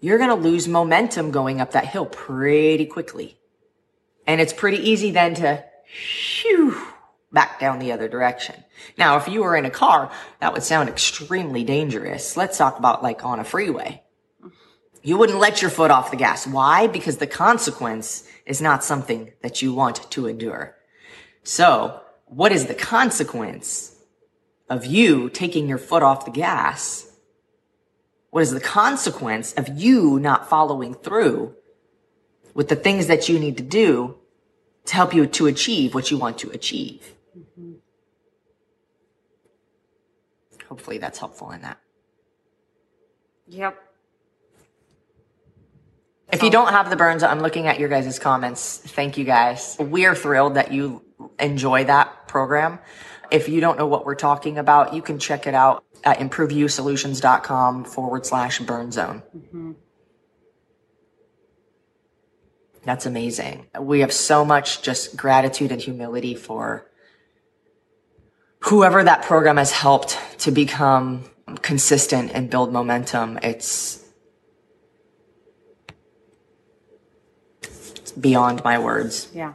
you're 0.00 0.18
going 0.18 0.30
to 0.30 0.48
lose 0.48 0.68
momentum 0.68 1.30
going 1.30 1.60
up 1.60 1.72
that 1.72 1.86
hill 1.86 2.06
pretty 2.06 2.86
quickly. 2.86 3.38
And 4.26 4.40
it's 4.40 4.52
pretty 4.52 4.78
easy 4.78 5.10
then 5.10 5.34
to 5.36 5.64
shoo 5.86 6.80
back 7.32 7.58
down 7.58 7.78
the 7.78 7.92
other 7.92 8.08
direction. 8.08 8.54
Now, 8.96 9.16
if 9.16 9.28
you 9.28 9.42
were 9.42 9.56
in 9.56 9.64
a 9.64 9.70
car, 9.70 10.10
that 10.40 10.52
would 10.52 10.62
sound 10.62 10.88
extremely 10.88 11.64
dangerous. 11.64 12.36
Let's 12.36 12.58
talk 12.58 12.78
about 12.78 13.02
like 13.02 13.24
on 13.24 13.40
a 13.40 13.44
freeway. 13.44 14.02
You 15.02 15.16
wouldn't 15.16 15.38
let 15.38 15.62
your 15.62 15.70
foot 15.70 15.90
off 15.90 16.10
the 16.10 16.16
gas. 16.16 16.46
Why? 16.46 16.86
Because 16.86 17.18
the 17.18 17.26
consequence 17.26 18.28
is 18.46 18.60
not 18.60 18.84
something 18.84 19.32
that 19.42 19.62
you 19.62 19.72
want 19.72 20.10
to 20.10 20.26
endure. 20.26 20.76
So 21.42 22.00
what 22.26 22.52
is 22.52 22.66
the 22.66 22.74
consequence 22.74 23.94
of 24.68 24.84
you 24.84 25.30
taking 25.30 25.68
your 25.68 25.78
foot 25.78 26.02
off 26.02 26.24
the 26.24 26.30
gas? 26.30 27.10
What 28.30 28.42
is 28.42 28.50
the 28.52 28.60
consequence 28.60 29.52
of 29.54 29.68
you 29.68 30.18
not 30.20 30.48
following 30.48 30.94
through 30.94 31.54
with 32.54 32.68
the 32.68 32.76
things 32.76 33.06
that 33.06 33.28
you 33.28 33.38
need 33.38 33.56
to 33.56 33.62
do 33.62 34.16
to 34.84 34.94
help 34.94 35.14
you 35.14 35.26
to 35.26 35.46
achieve 35.46 35.94
what 35.94 36.10
you 36.10 36.18
want 36.18 36.38
to 36.38 36.50
achieve? 36.50 37.14
Hopefully 40.68 40.98
that's 40.98 41.18
helpful 41.18 41.50
in 41.52 41.62
that. 41.62 41.78
Yep. 43.48 43.82
If 46.30 46.42
you 46.42 46.50
don't 46.50 46.68
have 46.68 46.90
the 46.90 46.96
burns, 46.96 47.22
I'm 47.22 47.40
looking 47.40 47.68
at 47.68 47.80
your 47.80 47.88
guys' 47.88 48.18
comments. 48.18 48.76
Thank 48.84 49.16
you 49.16 49.24
guys. 49.24 49.78
We 49.80 50.04
are 50.04 50.14
thrilled 50.14 50.54
that 50.54 50.72
you 50.72 51.02
enjoy 51.38 51.84
that 51.84 52.28
program. 52.28 52.78
If 53.30 53.48
you 53.48 53.60
don't 53.60 53.78
know 53.78 53.86
what 53.86 54.06
we're 54.06 54.14
talking 54.14 54.58
about, 54.58 54.94
you 54.94 55.02
can 55.02 55.18
check 55.18 55.46
it 55.46 55.54
out 55.54 55.84
at 56.04 56.18
improveyousolutions.com 56.18 57.84
forward 57.84 58.26
slash 58.26 58.60
burn 58.60 58.92
zone. 58.92 59.22
Mm-hmm. 59.36 59.72
That's 62.84 63.06
amazing. 63.06 63.66
We 63.78 64.00
have 64.00 64.12
so 64.12 64.44
much 64.44 64.82
just 64.82 65.16
gratitude 65.16 65.72
and 65.72 65.80
humility 65.80 66.34
for 66.34 66.86
whoever 68.60 69.04
that 69.04 69.22
program 69.22 69.56
has 69.56 69.72
helped 69.72 70.18
to 70.38 70.50
become 70.50 71.24
consistent 71.62 72.32
and 72.32 72.48
build 72.48 72.72
momentum. 72.72 73.38
It's, 73.42 74.04
it's 77.60 78.12
beyond 78.12 78.64
my 78.64 78.78
words. 78.78 79.28
Yeah. 79.34 79.54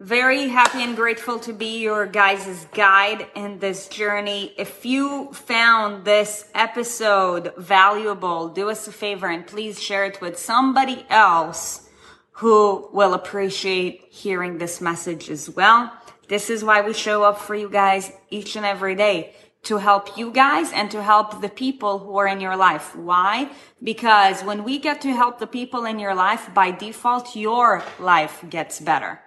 Very 0.00 0.46
happy 0.46 0.84
and 0.84 0.94
grateful 0.94 1.40
to 1.40 1.52
be 1.52 1.80
your 1.80 2.06
guys' 2.06 2.68
guide 2.72 3.26
in 3.34 3.58
this 3.58 3.88
journey. 3.88 4.54
If 4.56 4.86
you 4.86 5.32
found 5.32 6.04
this 6.04 6.48
episode 6.54 7.52
valuable, 7.56 8.48
do 8.48 8.70
us 8.70 8.86
a 8.86 8.92
favor 8.92 9.26
and 9.26 9.44
please 9.44 9.82
share 9.82 10.04
it 10.04 10.20
with 10.20 10.38
somebody 10.38 11.04
else 11.10 11.88
who 12.30 12.88
will 12.92 13.12
appreciate 13.12 14.04
hearing 14.08 14.58
this 14.58 14.80
message 14.80 15.28
as 15.30 15.50
well. 15.50 15.92
This 16.28 16.48
is 16.48 16.62
why 16.62 16.80
we 16.80 16.92
show 16.92 17.24
up 17.24 17.40
for 17.40 17.56
you 17.56 17.68
guys 17.68 18.12
each 18.30 18.54
and 18.54 18.64
every 18.64 18.94
day 18.94 19.34
to 19.64 19.78
help 19.78 20.16
you 20.16 20.30
guys 20.30 20.70
and 20.72 20.92
to 20.92 21.02
help 21.02 21.40
the 21.40 21.48
people 21.48 21.98
who 21.98 22.16
are 22.18 22.28
in 22.28 22.40
your 22.40 22.54
life. 22.54 22.94
Why? 22.94 23.50
Because 23.82 24.44
when 24.44 24.62
we 24.62 24.78
get 24.78 25.00
to 25.00 25.12
help 25.12 25.40
the 25.40 25.48
people 25.48 25.84
in 25.84 25.98
your 25.98 26.14
life, 26.14 26.54
by 26.54 26.70
default, 26.70 27.34
your 27.34 27.82
life 27.98 28.44
gets 28.48 28.78
better. 28.78 29.22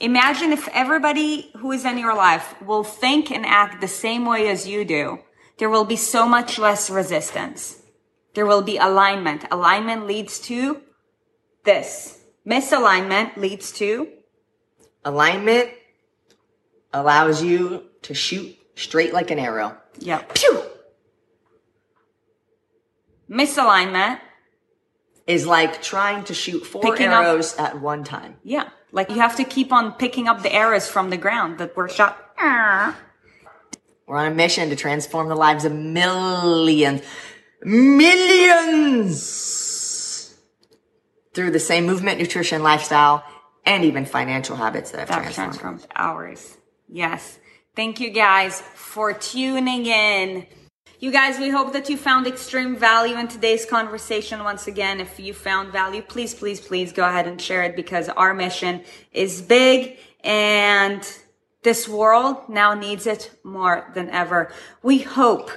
Imagine 0.00 0.52
if 0.52 0.66
everybody 0.68 1.50
who 1.58 1.72
is 1.72 1.84
in 1.84 1.98
your 1.98 2.14
life 2.16 2.60
will 2.62 2.82
think 2.84 3.30
and 3.30 3.44
act 3.44 3.80
the 3.80 3.88
same 3.88 4.24
way 4.24 4.48
as 4.48 4.66
you 4.66 4.84
do. 4.84 5.18
There 5.58 5.68
will 5.68 5.84
be 5.84 5.96
so 5.96 6.26
much 6.26 6.58
less 6.58 6.88
resistance. 6.88 7.82
There 8.34 8.46
will 8.46 8.62
be 8.62 8.78
alignment. 8.78 9.44
Alignment 9.50 10.06
leads 10.06 10.38
to 10.40 10.80
this. 11.64 12.18
Misalignment 12.46 13.36
leads 13.36 13.70
to 13.72 14.08
Alignment 15.04 15.70
allows 16.92 17.42
you 17.42 17.84
to 18.02 18.12
shoot 18.14 18.56
straight 18.74 19.12
like 19.14 19.30
an 19.30 19.38
arrow. 19.38 19.76
Yep. 19.98 20.34
Pew! 20.34 20.62
Misalignment. 23.30 24.20
Is 25.26 25.46
like 25.46 25.80
trying 25.80 26.24
to 26.24 26.34
shoot 26.34 26.66
four 26.66 26.82
Picking 26.82 27.08
up- 27.08 27.24
arrows 27.24 27.54
at 27.56 27.80
one 27.80 28.02
time. 28.04 28.36
Yeah. 28.42 28.68
Like 28.92 29.10
you 29.10 29.16
have 29.16 29.36
to 29.36 29.44
keep 29.44 29.72
on 29.72 29.92
picking 29.92 30.26
up 30.28 30.42
the 30.42 30.52
arrows 30.52 30.88
from 30.88 31.10
the 31.10 31.16
ground 31.16 31.58
that 31.58 31.76
were 31.76 31.88
shot. 31.88 32.16
We're 34.06 34.16
on 34.16 34.26
a 34.32 34.34
mission 34.34 34.68
to 34.70 34.76
transform 34.76 35.28
the 35.28 35.36
lives 35.36 35.64
of 35.64 35.72
millions, 35.72 37.02
millions 38.60 40.34
through 41.34 41.50
the 41.52 41.60
same 41.60 41.86
movement, 41.86 42.18
nutrition, 42.18 42.62
lifestyle, 42.62 43.22
and 43.64 43.84
even 43.84 44.04
financial 44.04 44.56
habits 44.56 44.90
that 44.90 44.98
have 45.00 45.08
That 45.08 45.22
transformed. 45.32 45.54
transforms 45.60 45.86
ours. 45.94 46.56
Yes. 46.88 47.38
Thank 47.76 48.00
you 48.00 48.10
guys 48.10 48.60
for 48.74 49.12
tuning 49.12 49.86
in. 49.86 50.46
You 51.02 51.10
guys, 51.10 51.38
we 51.38 51.48
hope 51.48 51.72
that 51.72 51.88
you 51.88 51.96
found 51.96 52.26
extreme 52.26 52.76
value 52.76 53.16
in 53.16 53.26
today's 53.26 53.64
conversation. 53.64 54.44
Once 54.44 54.66
again, 54.66 55.00
if 55.00 55.18
you 55.18 55.32
found 55.32 55.72
value, 55.72 56.02
please, 56.02 56.34
please, 56.34 56.60
please 56.60 56.92
go 56.92 57.08
ahead 57.08 57.26
and 57.26 57.40
share 57.40 57.62
it 57.62 57.74
because 57.74 58.10
our 58.10 58.34
mission 58.34 58.82
is 59.10 59.40
big 59.40 59.96
and 60.22 61.10
this 61.62 61.88
world 61.88 62.46
now 62.50 62.74
needs 62.74 63.06
it 63.06 63.30
more 63.42 63.90
than 63.94 64.10
ever. 64.10 64.52
We 64.82 64.98
hope 64.98 65.50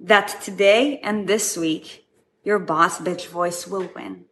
that 0.00 0.42
today 0.42 0.98
and 0.98 1.28
this 1.28 1.56
week, 1.56 2.04
your 2.42 2.58
boss 2.58 2.98
bitch 2.98 3.28
voice 3.28 3.68
will 3.68 3.88
win. 3.94 4.24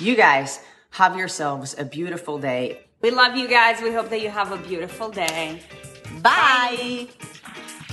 You 0.00 0.16
guys 0.16 0.58
have 0.90 1.16
yourselves 1.16 1.76
a 1.78 1.84
beautiful 1.84 2.40
day. 2.40 2.88
We 3.02 3.12
love 3.12 3.36
you 3.36 3.46
guys. 3.46 3.80
We 3.80 3.92
hope 3.92 4.10
that 4.10 4.20
you 4.20 4.30
have 4.30 4.50
a 4.50 4.56
beautiful 4.56 5.10
day. 5.10 5.62
Bye. 6.22 7.06